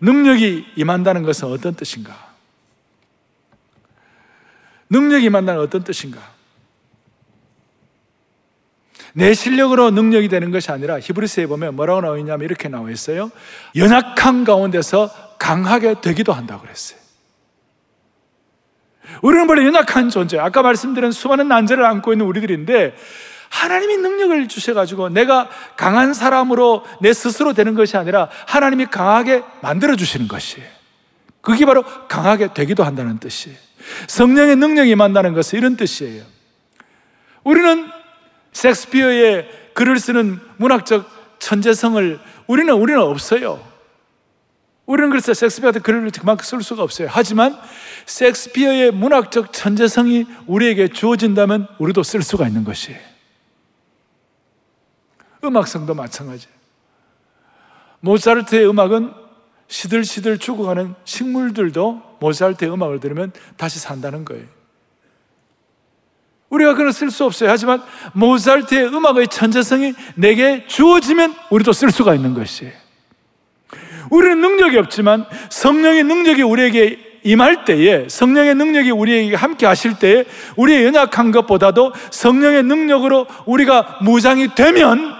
능력이 0.00 0.72
임한다는 0.76 1.22
것은 1.22 1.48
어떤 1.48 1.74
뜻인가? 1.74 2.26
능력이 4.90 5.26
임한다는 5.26 5.60
어떤 5.60 5.84
뜻인가? 5.84 6.20
내 9.14 9.32
실력으로 9.32 9.90
능력이 9.90 10.28
되는 10.28 10.50
것이 10.50 10.70
아니라 10.70 11.00
히브리스에 11.00 11.46
보면 11.46 11.74
뭐라고 11.74 12.02
나와 12.02 12.18
있냐면 12.18 12.44
이렇게 12.44 12.68
나와 12.68 12.90
있어요. 12.90 13.30
연약한 13.74 14.44
가운데서 14.44 15.10
강하게 15.38 16.02
되기도 16.02 16.34
한다고 16.34 16.62
그랬어요. 16.62 16.98
우리는 19.22 19.48
원래 19.48 19.64
연약한 19.64 20.10
존재. 20.10 20.38
아까 20.38 20.62
말씀드린 20.62 21.12
수많은 21.12 21.48
난제를 21.48 21.84
안고 21.84 22.12
있는 22.12 22.26
우리들인데 22.26 22.94
하나님이 23.48 23.96
능력을 23.98 24.48
주셔가지고 24.48 25.10
내가 25.10 25.48
강한 25.76 26.14
사람으로 26.14 26.84
내 27.00 27.12
스스로 27.12 27.52
되는 27.52 27.74
것이 27.74 27.96
아니라 27.96 28.28
하나님이 28.46 28.86
강하게 28.86 29.42
만들어 29.62 29.96
주시는 29.96 30.28
것이에요. 30.28 30.66
그게 31.40 31.64
바로 31.64 31.84
강하게 32.08 32.52
되기도 32.52 32.84
한다는 32.84 33.18
뜻이에요. 33.18 33.56
성령의 34.08 34.56
능력이 34.56 34.96
만나는 34.96 35.32
것은 35.32 35.58
이런 35.58 35.76
뜻이에요. 35.76 36.24
우리는 37.44 37.88
섹스피어의 38.52 39.48
글을 39.74 39.98
쓰는 39.98 40.40
문학적 40.56 41.38
천재성을 41.38 42.18
우리는 42.46 42.74
우리는 42.74 43.00
없어요. 43.00 43.62
우리는 44.86 45.10
그래서 45.10 45.34
섹스피어 45.34 45.70
같은 45.70 45.82
글을 45.82 46.10
그만큼 46.18 46.44
쓸 46.44 46.62
수가 46.62 46.82
없어요. 46.82 47.08
하지만 47.10 47.56
섹스피어의 48.06 48.92
문학적 48.92 49.52
천재성이 49.52 50.26
우리에게 50.46 50.88
주어진다면 50.88 51.68
우리도 51.78 52.02
쓸 52.02 52.22
수가 52.22 52.46
있는 52.46 52.64
것이에요. 52.64 53.15
음악성도 55.46 55.94
마찬가지예요. 55.94 56.54
모차르트의 58.00 58.68
음악은 58.68 59.12
시들시들 59.68 60.38
죽어가는 60.38 60.94
식물들도 61.04 62.16
모차르트의 62.20 62.72
음악을 62.72 63.00
들으면 63.00 63.32
다시 63.56 63.78
산다는 63.78 64.24
거예요. 64.24 64.44
우리가 66.50 66.74
그걸 66.74 66.92
쓸 66.92 67.10
수 67.10 67.24
없어요. 67.24 67.50
하지만 67.50 67.82
모차르트의 68.12 68.86
음악의 68.86 69.28
천재성이 69.28 69.94
내게 70.14 70.66
주어지면 70.66 71.34
우리도 71.50 71.72
쓸 71.72 71.90
수가 71.90 72.14
있는 72.14 72.34
것이에요. 72.34 72.72
우리는 74.10 74.40
능력이 74.40 74.78
없지만 74.78 75.26
성령의 75.50 76.04
능력이 76.04 76.42
우리에게 76.42 77.20
임할 77.24 77.64
때에 77.64 78.08
성령의 78.08 78.54
능력이 78.54 78.92
우리에게 78.92 79.34
함께 79.34 79.66
하실 79.66 79.98
때에 79.98 80.24
우리의 80.56 80.84
연약한 80.84 81.32
것보다도 81.32 81.92
성령의 82.12 82.62
능력으로 82.62 83.26
우리가 83.46 83.98
무장이 84.02 84.54
되면 84.54 85.15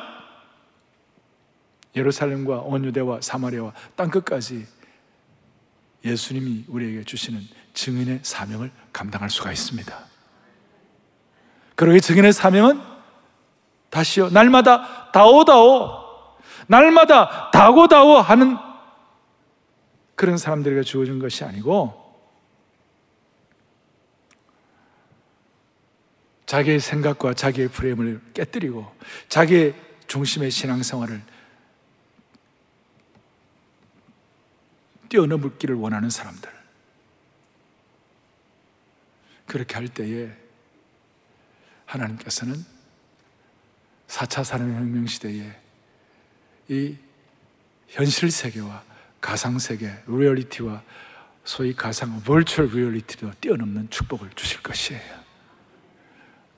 예루살렘과 1.97 2.59
온 2.61 2.85
유대와 2.85 3.21
사마리아와 3.23 3.73
땅 3.97 4.11
끝까지 4.11 4.67
예수님이 6.05 6.67
우리에게 6.69 7.05
주시는 7.05 7.41
증인의 7.75 8.21
사명을 8.23 8.71
감당할 8.93 9.31
수가 9.31 9.51
있습니다. 9.51 9.99
그러기 11.75 12.01
증인의 12.01 12.33
사명은 12.33 12.81
다시요 13.91 14.31
날마다 14.31 15.11
다오다오 15.13 16.07
날마다 16.69 17.51
다고다오 17.51 18.19
하는 18.19 18.57
그런 20.15 20.39
사람들에게 20.39 20.83
주어진 20.83 21.19
것이 21.19 21.45
아니고 21.45 22.05
자기의 26.47 26.81
생각과 26.81 27.35
자기의 27.35 27.69
프레임을 27.69 28.21
깨뜨리고 28.33 28.91
자기의 29.29 29.75
중심의 30.07 30.51
신앙생활을 30.51 31.21
뛰어넘기를 35.09 35.75
원하는 35.77 36.11
사람들. 36.11 36.51
그렇게 39.47 39.75
할 39.75 39.89
때에 39.89 40.31
하나님께서는 41.87 42.65
4차 44.09 44.45
산업혁명 44.45 45.07
시대에 45.07 45.57
이 46.69 46.97
현실 47.89 48.31
세계와 48.31 48.83
가상 49.21 49.59
세계, 49.59 49.93
리얼리티와 50.07 50.83
소위 51.45 51.75
가상, 51.75 52.21
virtual 52.23 52.69
reality도 52.69 53.33
뛰어넘는 53.41 53.91
축복을 53.91 54.31
주실 54.35 54.63
것이에요. 54.63 55.27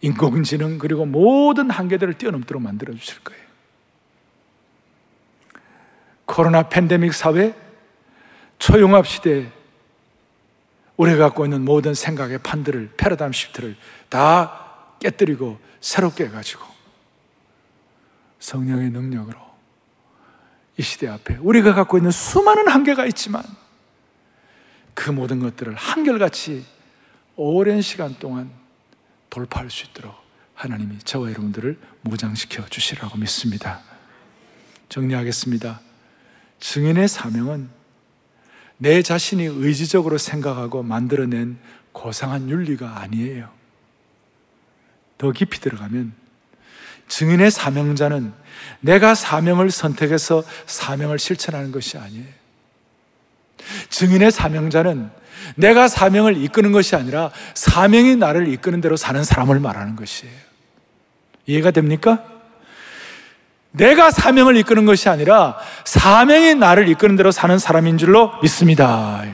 인공지능 0.01 0.79
그리고 0.79 1.05
모든 1.05 1.71
한계들을 1.71 2.15
뛰어넘도록 2.15 2.63
만들어 2.63 2.95
주실 2.95 3.23
거예요. 3.23 3.43
코로나 6.25 6.69
팬데믹 6.69 7.15
사회, 7.15 7.55
초용합 8.59 9.07
시대에 9.07 9.51
우리가 10.97 11.27
갖고 11.27 11.45
있는 11.45 11.65
모든 11.65 11.95
생각의 11.95 12.39
판들을, 12.39 12.95
패러다임 12.97 13.33
시프트를 13.33 13.77
다 14.09 14.95
깨뜨리고 15.01 15.61
새롭게 15.81 16.25
해가지고 16.25 16.65
성령의 18.41 18.91
능력으로 18.91 19.39
이 20.77 20.83
시대 20.83 21.09
앞에 21.09 21.37
우리가 21.41 21.75
갖고 21.75 21.99
있는 21.99 22.11
수많은 22.11 22.69
한계가 22.69 23.07
있지만 23.07 23.43
그 24.95 25.11
모든 25.11 25.39
것들을 25.39 25.75
한결같이 25.75 26.65
오랜 27.37 27.81
시간 27.81 28.17
동안 28.19 28.51
돌파할 29.31 29.71
수 29.71 29.87
있도록 29.87 30.15
하나님이 30.55 30.99
저와 30.99 31.31
여러분들을 31.31 31.79
무장시켜 32.01 32.67
주시라고 32.67 33.17
믿습니다. 33.19 33.81
정리하겠습니다. 34.89 35.81
증인의 36.59 37.07
사명은 37.07 37.78
내 38.79 39.03
자신이 39.03 39.45
의지적으로 39.45 40.19
생각하고 40.19 40.83
만들어낸 40.83 41.59
고상한 41.93 42.49
윤리가 42.49 43.01
아니에요. 43.01 43.51
더 45.19 45.33
깊이 45.33 45.61
들어가면 45.61 46.13
증인의 47.09 47.51
사명자는 47.51 48.33
내가 48.81 49.15
사명을 49.15 49.71
선택해서 49.71 50.45
사명을 50.67 51.19
실천하는 51.19 51.73
것이 51.73 51.99
아니에요. 51.99 52.27
증인의 53.91 54.31
사명자는 54.31 55.11
내가 55.57 55.89
사명을 55.89 56.37
이끄는 56.37 56.73
것이 56.73 56.95
아니라 56.95 57.33
사명이 57.55 58.17
나를 58.17 58.49
이끄는 58.49 58.81
대로 58.81 58.97
사는 58.97 59.23
사람을 59.25 59.59
말하는 59.61 59.97
것이에요. 59.97 60.35
이해가 61.47 61.71
됩니까? 61.71 62.38
내가 63.71 64.11
사명을 64.11 64.57
이끄는 64.57 64.87
것이 64.87 65.09
아니라 65.09 65.59
사명이 65.85 66.55
나를 66.55 66.89
이끄는 66.89 67.17
대로 67.17 67.31
사는 67.31 67.59
사람인 67.59 67.99
줄로 67.99 68.33
믿습니다. 68.43 69.25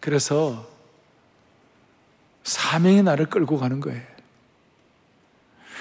그래서 0.00 0.66
사명이 2.42 3.02
나를 3.02 3.26
끌고 3.26 3.58
가는 3.58 3.80
거예요. 3.80 4.00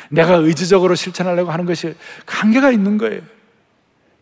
내가 0.09 0.35
의지적으로 0.35 0.95
실천하려고 0.95 1.51
하는 1.51 1.65
것이 1.65 1.95
한계가 2.25 2.71
있는 2.71 2.97
거예요. 2.97 3.21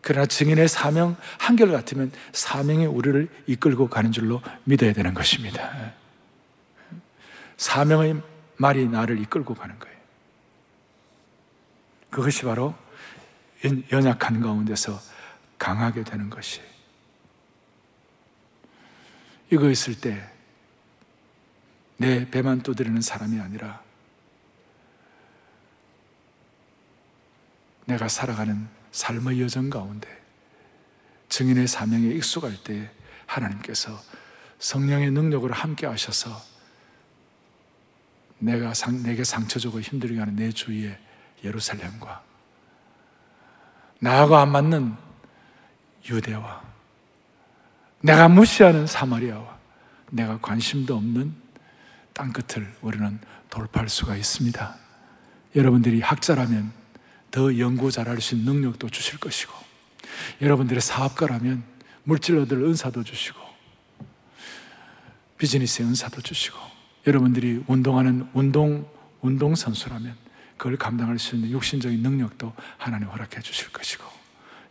그러나 0.00 0.26
증인의 0.26 0.68
사명 0.68 1.16
한결 1.38 1.72
같으면 1.72 2.12
사명이 2.32 2.86
우리를 2.86 3.28
이끌고 3.46 3.88
가는 3.88 4.12
줄로 4.12 4.40
믿어야 4.64 4.92
되는 4.92 5.12
것입니다. 5.12 5.70
사명의 7.56 8.16
말이 8.56 8.86
나를 8.86 9.18
이끌고 9.20 9.54
가는 9.54 9.78
거예요. 9.78 9.97
그것이 12.10 12.42
바로 12.42 12.74
연약한 13.92 14.40
가운데서 14.40 14.98
강하게 15.58 16.04
되는 16.04 16.30
것이. 16.30 16.60
이거 19.50 19.70
있을 19.70 20.00
때 20.00 20.38
내 21.98 22.30
배만 22.30 22.62
두드리는 22.62 23.00
사람이 23.00 23.40
아니라 23.40 23.82
내가 27.86 28.08
살아가는 28.08 28.68
삶의 28.92 29.42
여정 29.42 29.68
가운데 29.68 30.08
증인의 31.28 31.66
사명에 31.66 32.06
익숙할 32.06 32.62
때 32.62 32.90
하나님께서 33.26 34.00
성령의 34.60 35.10
능력으로 35.10 35.54
함께 35.54 35.86
하셔서 35.86 36.40
내가 38.38 38.74
상, 38.74 39.02
내게 39.02 39.24
상처 39.24 39.58
주고 39.58 39.80
힘들게 39.80 40.20
하는 40.20 40.36
내 40.36 40.52
주위에 40.52 40.98
예루살렘과 41.44 42.22
나하고 44.00 44.36
안 44.36 44.52
맞는 44.52 44.94
유대와 46.08 46.62
내가 48.00 48.28
무시하는 48.28 48.86
사마리아와 48.86 49.58
내가 50.10 50.38
관심도 50.40 50.96
없는 50.96 51.34
땅 52.12 52.32
끝을 52.32 52.72
우리는 52.80 53.18
돌파할 53.50 53.88
수가 53.88 54.16
있습니다. 54.16 54.76
여러분들이 55.54 56.00
학자라면 56.00 56.72
더 57.30 57.58
연구 57.58 57.90
잘할 57.90 58.20
수 58.20 58.34
있는 58.34 58.54
능력도 58.54 58.88
주실 58.88 59.18
것이고 59.18 59.52
여러분들의 60.40 60.80
사업가라면 60.80 61.62
물질 62.04 62.38
얻을 62.38 62.62
은사도 62.62 63.04
주시고 63.04 63.38
비즈니스의 65.36 65.88
은사도 65.88 66.20
주시고 66.20 66.58
여러분들이 67.06 67.64
운동하는 67.66 68.28
운동 68.32 68.88
운동 69.20 69.54
선수라면 69.54 70.16
그걸 70.58 70.76
감당할 70.76 71.18
수 71.18 71.36
있는 71.36 71.50
육신적인 71.50 72.02
능력도 72.02 72.52
하나님 72.76 73.08
허락해 73.08 73.40
주실 73.40 73.72
것이고 73.72 74.04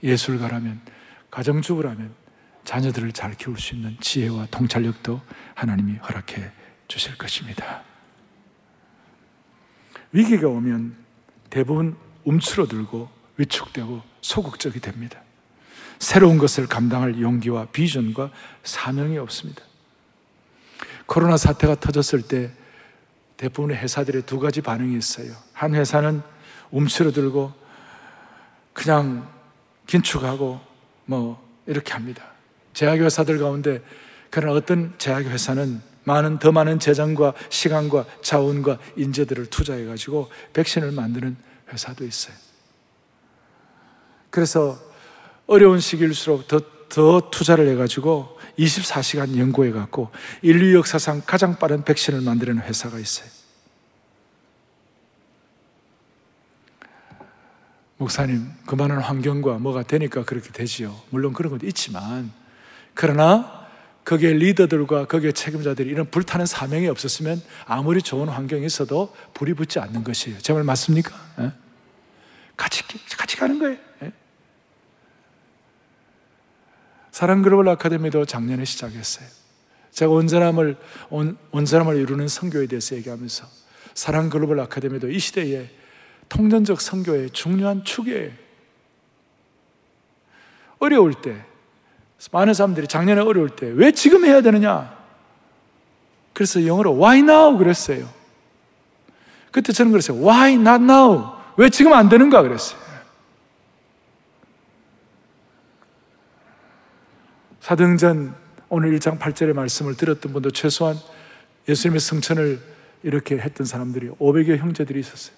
예술가라면 0.03 0.81
가정주부라면 1.31 2.13
자녀들을 2.65 3.13
잘 3.13 3.33
키울 3.33 3.57
수 3.57 3.73
있는 3.73 3.97
지혜와 4.01 4.47
통찰력도 4.51 5.21
하나님이 5.55 5.95
허락해 5.97 6.51
주실 6.87 7.17
것입니다. 7.17 7.81
위기가 10.11 10.49
오면 10.49 10.95
대부분 11.49 11.95
움츠러들고 12.25 13.09
위축되고 13.37 14.01
소극적이 14.21 14.81
됩니다. 14.81 15.21
새로운 15.99 16.37
것을 16.37 16.67
감당할 16.67 17.19
용기와 17.21 17.67
비전과 17.67 18.31
사명이 18.63 19.17
없습니다. 19.17 19.63
코로나 21.05 21.37
사태가 21.37 21.75
터졌을 21.75 22.21
때 22.21 22.51
대부분의 23.37 23.77
회사들의 23.77 24.23
두 24.23 24.39
가지 24.39 24.61
반응이 24.61 24.97
있어요. 24.97 25.31
한 25.53 25.75
회사는 25.75 26.21
움츠러들고 26.71 27.53
그냥 28.73 29.29
긴축하고 29.85 30.59
뭐 31.05 31.47
이렇게 31.65 31.93
합니다. 31.93 32.23
제약회사들 32.73 33.39
가운데 33.39 33.81
그런 34.29 34.55
어떤 34.55 34.93
제약회사는 34.97 35.81
많은 36.03 36.39
더 36.39 36.51
많은 36.51 36.79
재정과 36.79 37.33
시간과 37.49 38.05
자원과 38.21 38.79
인재들을 38.95 39.47
투자해 39.47 39.85
가지고 39.85 40.29
백신을 40.53 40.91
만드는 40.91 41.35
회사도 41.71 42.05
있어요. 42.05 42.35
그래서 44.29 44.79
어려운 45.47 45.79
시기일수록 45.79 46.47
더, 46.47 46.61
더 46.89 47.29
투자를 47.29 47.67
해가지고 47.69 48.37
24시간 48.57 49.37
연구해갖고 49.37 50.09
인류 50.41 50.75
역사상 50.77 51.21
가장 51.25 51.57
빠른 51.59 51.83
백신을 51.83 52.21
만드는 52.21 52.59
회사가 52.61 52.99
있어요. 52.99 53.29
목사님, 57.97 58.51
그만한 58.65 58.99
환경과 58.99 59.57
뭐가 59.57 59.83
되니까 59.83 60.23
그렇게 60.23 60.51
되지요. 60.51 60.95
물론 61.09 61.33
그런 61.33 61.51
것도 61.51 61.65
있지만, 61.65 62.31
그러나 62.93 63.65
거기에 64.05 64.33
리더들과 64.33 65.05
거기에 65.07 65.31
책임자들이 65.31 65.89
이런 65.89 66.09
불타는 66.09 66.45
사명이 66.45 66.87
없었으면 66.87 67.41
아무리 67.65 68.01
좋은 68.01 68.29
환경이 68.29 68.65
있어도 68.65 69.13
불이 69.33 69.53
붙지 69.55 69.79
않는 69.79 70.03
것이에요. 70.03 70.37
제 70.39 70.53
말 70.53 70.63
맞습니까? 70.63 71.13
예? 71.39 71.51
같이, 72.55 72.83
같이 73.17 73.35
가는 73.35 73.59
거예요. 73.59 73.77
예? 74.03 74.11
사랑 77.17 77.41
글로벌 77.41 77.67
아카데미도 77.69 78.25
작년에 78.25 78.63
시작했어요. 78.63 79.27
제가 79.89 80.11
온전함을 80.11 80.77
온, 81.09 81.35
온전함을 81.49 81.95
이루는 81.95 82.27
선교에 82.27 82.67
대해서 82.67 82.95
얘기하면서 82.95 83.47
사랑 83.95 84.29
글로벌 84.29 84.59
아카데미도 84.59 85.09
이 85.09 85.17
시대에 85.17 85.67
통전적 86.29 86.79
선교의 86.79 87.31
중요한 87.31 87.83
축이에요. 87.83 88.29
어려울 90.77 91.15
때 91.15 91.43
많은 92.31 92.53
사람들이 92.53 92.85
작년에 92.85 93.21
어려울 93.21 93.49
때 93.49 93.65
왜 93.65 93.91
지금 93.93 94.23
해야 94.23 94.41
되느냐? 94.41 94.95
그래서 96.33 96.67
영어로 96.67 96.99
why 96.99 97.21
now 97.21 97.57
그랬어요. 97.57 98.07
그때 99.49 99.73
저는 99.73 99.91
그랬어요. 99.91 100.19
why 100.19 100.53
not 100.53 100.83
now? 100.83 101.31
왜 101.55 101.71
지금 101.71 101.93
안 101.93 102.09
되는가 102.09 102.43
그랬어요. 102.43 102.86
사등전 107.67 108.33
오늘 108.69 108.97
1장 108.97 109.19
8절의 109.19 109.51
말씀을 109.51 109.97
들었던 109.97 110.31
분도 110.31 110.51
최소한 110.51 110.95
예수님의 111.67 111.99
성천을 111.99 112.61
이렇게 113.03 113.37
했던 113.37 113.67
사람들이 113.67 114.07
500여 114.11 114.55
형제들이 114.55 115.01
있었어요. 115.01 115.35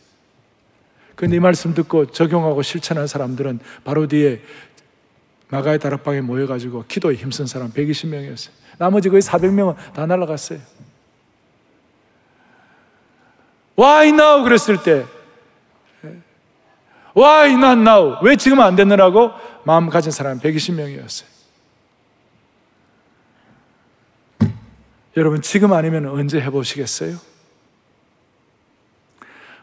근데 1.15 1.37
이 1.37 1.39
말씀 1.39 1.73
듣고 1.73 2.11
적용하고 2.11 2.61
실천한 2.61 3.07
사람들은 3.07 3.61
바로 3.83 4.07
뒤에 4.07 4.43
마가의 5.47 5.79
다락방에 5.79 6.21
모여가지고 6.21 6.85
기도에 6.87 7.15
힘쓴 7.15 7.47
사람 7.47 7.71
120명이었어요. 7.71 8.51
나머지 8.77 9.09
거의 9.09 9.23
400명은 9.23 9.75
다 9.93 10.05
날아갔어요. 10.05 10.59
Why 13.75 14.09
now? 14.09 14.43
그랬을 14.43 14.83
때 14.83 15.03
Why 17.17 17.53
not 17.53 17.81
now? 17.81 18.17
왜 18.21 18.35
지금 18.35 18.59
안 18.59 18.75
됐느라고 18.75 19.31
마음 19.63 19.89
가진 19.89 20.11
사람 20.11 20.39
120명이었어요. 20.39 21.28
여러분, 25.19 25.41
지금 25.41 25.73
아니면 25.73 26.05
언제 26.05 26.39
해보시겠어요? 26.39 27.17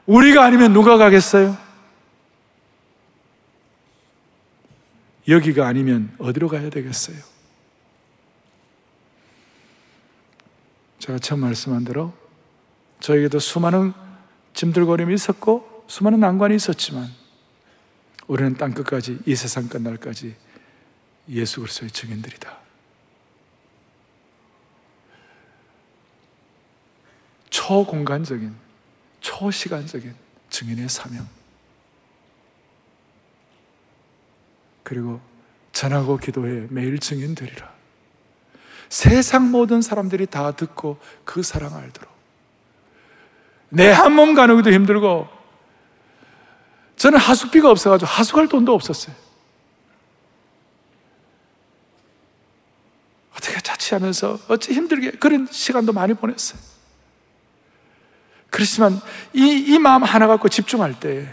우리가 0.05 0.45
아니면 0.45 0.75
누가 0.75 0.99
가겠어요? 0.99 1.57
여기가 5.27 5.67
아니면 5.67 6.15
어디로 6.19 6.49
가야 6.49 6.69
되겠어요? 6.69 7.17
제가 10.99 11.19
처음 11.21 11.41
말씀한 11.41 11.87
대로 11.87 12.13
저에게도 13.01 13.39
수많은 13.39 13.95
짐들거림이 14.53 15.15
있었고 15.15 15.85
수많은 15.87 16.21
난관이 16.21 16.55
있었지만 16.55 17.09
우리는 18.27 18.55
땅 18.59 18.75
끝까지 18.75 19.21
이 19.25 19.35
세상 19.35 19.69
끝날까지 19.69 20.37
예수 21.31 21.61
그리스도의 21.61 21.93
증인들이다. 21.93 22.66
초공간적인, 27.67 28.55
초시간적인 29.21 30.15
증인의 30.51 30.89
사명. 30.89 31.27
그리고 34.85 35.21
전하고 35.73 36.17
기도해 36.17 36.69
매일 36.71 37.01
증인되리라. 37.01 37.75
세상 38.89 39.51
모든 39.51 39.83
사람들이 39.83 40.27
다 40.27 40.53
듣고 40.53 40.99
그 41.25 41.43
사랑 41.43 41.75
알도록. 41.75 42.09
내 43.71 43.91
한 43.91 44.13
몸 44.13 44.35
가누기도 44.35 44.71
힘들고, 44.71 45.27
저는 46.95 47.19
하숙비가 47.19 47.69
없어가지고 47.69 48.09
하숙할 48.09 48.47
돈도 48.47 48.73
없었어요. 48.73 49.15
어떻게 53.35 53.59
자취하면서 53.59 54.39
어찌 54.49 54.73
힘들게 54.73 55.11
그런 55.19 55.49
시간도 55.51 55.93
많이 55.93 56.15
보냈어요. 56.15 56.76
그렇지만 58.57 58.99
이, 59.35 59.67
이 59.69 59.79
마음 59.79 60.03
하나 60.03 60.27
갖고 60.27 60.49
집중할 60.49 60.99
때 60.99 61.29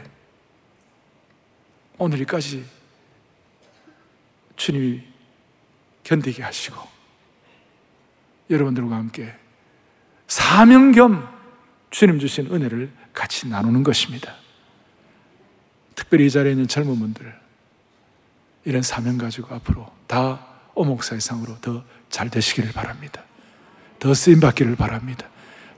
오늘까지 1.97 2.65
주님이 4.57 5.03
견디게 6.03 6.43
하시고 6.43 6.75
여러분들과 8.49 8.97
함께 8.97 9.33
사명 10.27 10.91
겸 10.91 11.25
주님 11.91 12.19
주신 12.19 12.53
은혜를 12.53 12.91
같이 13.13 13.47
나누는 13.47 13.83
것입니다. 13.83 14.35
특별히 15.95 16.25
이 16.25 16.29
자리에 16.29 16.51
있는 16.51 16.67
젊은 16.67 16.99
분들 16.99 17.39
이런 18.65 18.81
사명 18.81 19.17
가지고 19.17 19.55
앞으로 19.55 19.89
다 20.07 20.45
오목사의 20.75 21.21
상으로 21.21 21.57
더 21.61 21.85
잘 22.09 22.29
되시기를 22.29 22.73
바랍니다. 22.73 23.23
더 23.99 24.13
쓰임 24.13 24.41
받기를 24.41 24.75
바랍니다. 24.75 25.27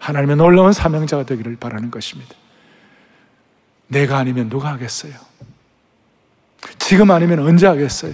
하나님의 0.05 0.35
놀라운 0.35 0.71
사명자가 0.71 1.25
되기를 1.25 1.55
바라는 1.55 1.89
것입니다. 1.89 2.35
내가 3.87 4.19
아니면 4.19 4.49
누가 4.49 4.71
하겠어요? 4.73 5.13
지금 6.77 7.09
아니면 7.09 7.39
언제 7.39 7.65
하겠어요? 7.65 8.13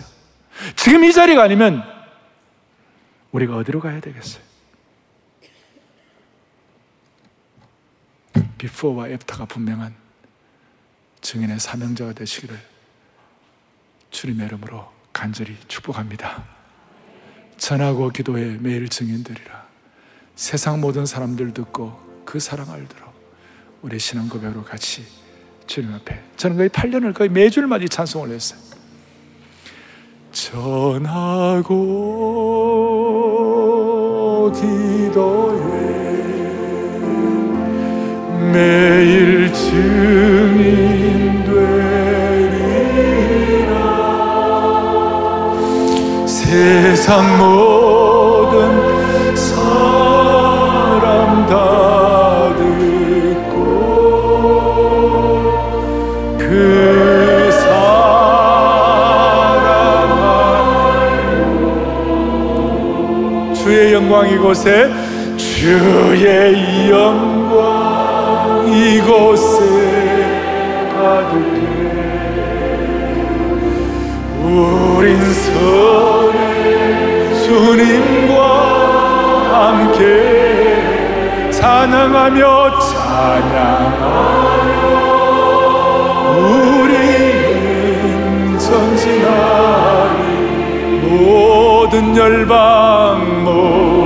지금 0.78 1.04
이 1.04 1.12
자리가 1.12 1.44
아니면 1.44 1.84
우리가 3.34 3.58
어디로 3.58 3.82
가야 3.82 4.00
되겠어요? 4.00 4.42
비포와 8.58 9.10
애프터가 9.10 9.46
분명한 9.46 9.94
증인의 11.20 11.60
사명자가 11.60 12.14
되시기를 12.14 12.58
주님의 14.12 14.48
이름으로 14.48 14.90
간절히 15.12 15.58
축복합니다. 15.68 16.46
전하고 17.58 18.12
기도해 18.12 18.60
매일 18.62 18.88
증인되리라. 18.88 19.71
세상 20.36 20.82
모든 20.82 21.06
사람들 21.06 21.54
듣고 21.54 22.00
그 22.26 22.40
사랑 22.40 22.70
알도록 22.72 23.12
우리 23.82 24.00
신앙 24.00 24.30
고백으로 24.30 24.64
같이 24.64 25.04
주님 25.68 25.94
앞에 25.94 26.20
저는 26.38 26.58
거의 26.58 26.70
8년을 26.70 27.14
거의 27.14 27.30
매주일마다 27.30 27.86
찬송을 27.88 28.32
했어요. 28.32 28.60
전하고 30.32 31.72
기도해 34.54 35.92
매일 38.52 39.52
증인 39.54 41.44
되리라 41.46 41.86
세상 46.26 47.38
모 47.38 48.11
영광 64.22 64.30
이곳에 64.30 64.92
주의 65.36 66.90
영광 66.92 68.68
이곳에 68.68 69.58
가득해. 70.94 71.62
우린 74.44 75.20
서로 75.34 76.32
주님과 77.44 78.36
함께 79.52 80.00
찬양하며 81.50 82.80
찬양하며 82.80 84.02
우리는 86.84 87.40
전진하리 88.60 90.22
모든 91.08 92.16
열방 92.16 93.44
모 93.44 94.01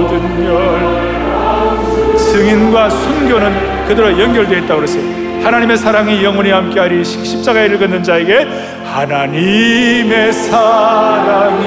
순교는 3.25 3.85
그대로 3.87 4.11
연결되어 4.19 4.59
있다고 4.59 4.81
그랬어요. 4.81 5.03
하나님의 5.43 5.77
사랑이 5.77 6.23
영원히 6.23 6.51
함께하리 6.51 7.03
십자가에 7.03 7.67
걷는 7.69 8.03
자에게 8.03 8.47
하나님의 8.85 10.31
사랑이 10.31 11.65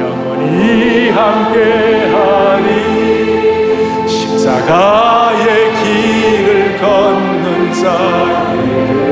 영원히 0.00 1.10
함께하리 1.10 2.68
십자가의 4.08 5.72
길을 5.82 6.78
걷는 6.80 7.72
자에게 7.74 9.02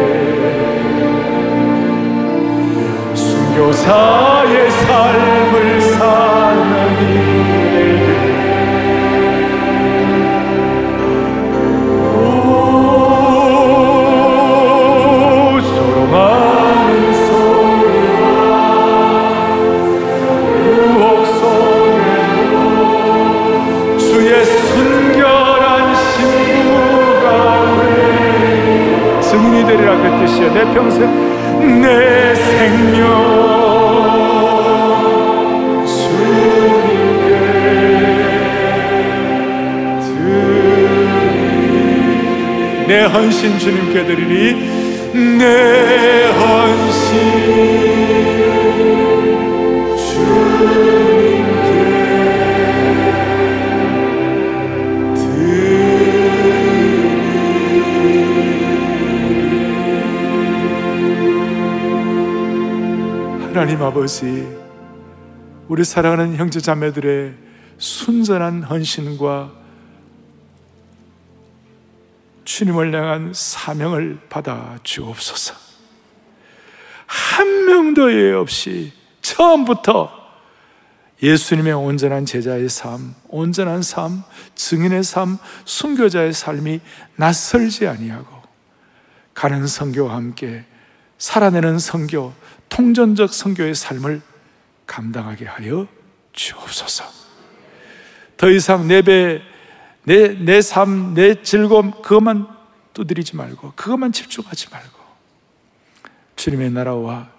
순교사의 3.14 4.70
삶을 4.70 5.80
사 5.82 6.39
받으시어 29.86 30.52
내 30.52 30.64
평생 30.74 31.08
내 31.80 32.34
생명. 32.34 33.00
주님께 35.86 37.30
내 42.86 43.04
헌신 43.04 43.58
주님께 43.58 44.04
드리리. 44.04 44.54
내 45.38 46.26
헌신 46.38 47.10
하나님 63.60 63.82
아버지, 63.82 64.48
우리 65.68 65.84
사랑하는 65.84 66.36
형제 66.36 66.60
자매들의 66.60 67.34
순전한 67.76 68.62
헌신과 68.62 69.52
주님을 72.46 72.94
향한 72.94 73.32
사명을 73.34 74.18
받아 74.30 74.78
주옵소서. 74.82 75.54
한 77.04 77.66
명도 77.66 78.10
예 78.14 78.32
없이 78.32 78.94
처음부터 79.20 80.10
예수님의 81.22 81.74
온전한 81.74 82.24
제자의 82.24 82.70
삶, 82.70 83.14
온전한 83.28 83.82
삶, 83.82 84.22
증인의 84.54 85.02
삶, 85.04 85.36
순교자의 85.66 86.32
삶이 86.32 86.80
낯설지 87.16 87.86
아니하고 87.86 88.40
가는 89.34 89.66
성교와 89.66 90.14
함께 90.14 90.64
살아내는 91.20 91.78
성교, 91.78 92.32
통전적 92.70 93.34
성교의 93.34 93.74
삶을 93.74 94.22
감당하게 94.86 95.44
하여 95.44 95.86
주옵소서. 96.32 97.04
더 98.38 98.50
이상 98.50 98.88
내 98.88 99.02
배, 99.02 99.42
내, 100.04 100.28
내 100.28 100.62
삶, 100.62 101.12
내 101.12 101.42
즐거움, 101.42 101.90
그것만 101.90 102.48
두드리지 102.94 103.36
말고, 103.36 103.74
그것만 103.76 104.12
집중하지 104.12 104.70
말고, 104.70 104.98
주님의 106.36 106.70
나라와 106.70 107.30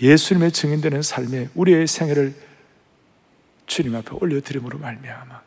예수님의 0.00 0.52
증인되는 0.52 1.00
삶에 1.00 1.48
우리의 1.54 1.86
생애를 1.86 2.34
주님 3.66 3.96
앞에 3.96 4.10
올려드림으로 4.20 4.78
말미암아 4.78 5.40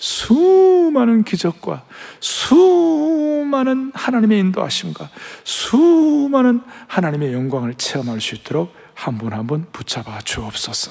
수많은 0.00 1.24
기적과 1.24 1.84
수많은 2.20 3.92
하나님의 3.94 4.38
인도하심과 4.40 5.10
수많은 5.44 6.62
하나님의 6.88 7.32
영광을 7.34 7.74
체험할 7.74 8.20
수 8.20 8.34
있도록 8.34 8.74
한 8.94 9.18
분 9.18 9.32
한 9.32 9.46
분 9.46 9.66
붙잡아 9.72 10.20
주옵소서. 10.20 10.90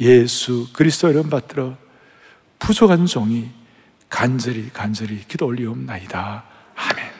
예수 0.00 0.68
그리스도 0.72 1.10
이름 1.10 1.28
받들어 1.30 1.76
부족한 2.58 3.06
종이 3.06 3.50
간절히 4.08 4.70
간절히 4.72 5.24
기도 5.26 5.46
올리옵나이다. 5.46 6.44
아멘. 6.74 7.15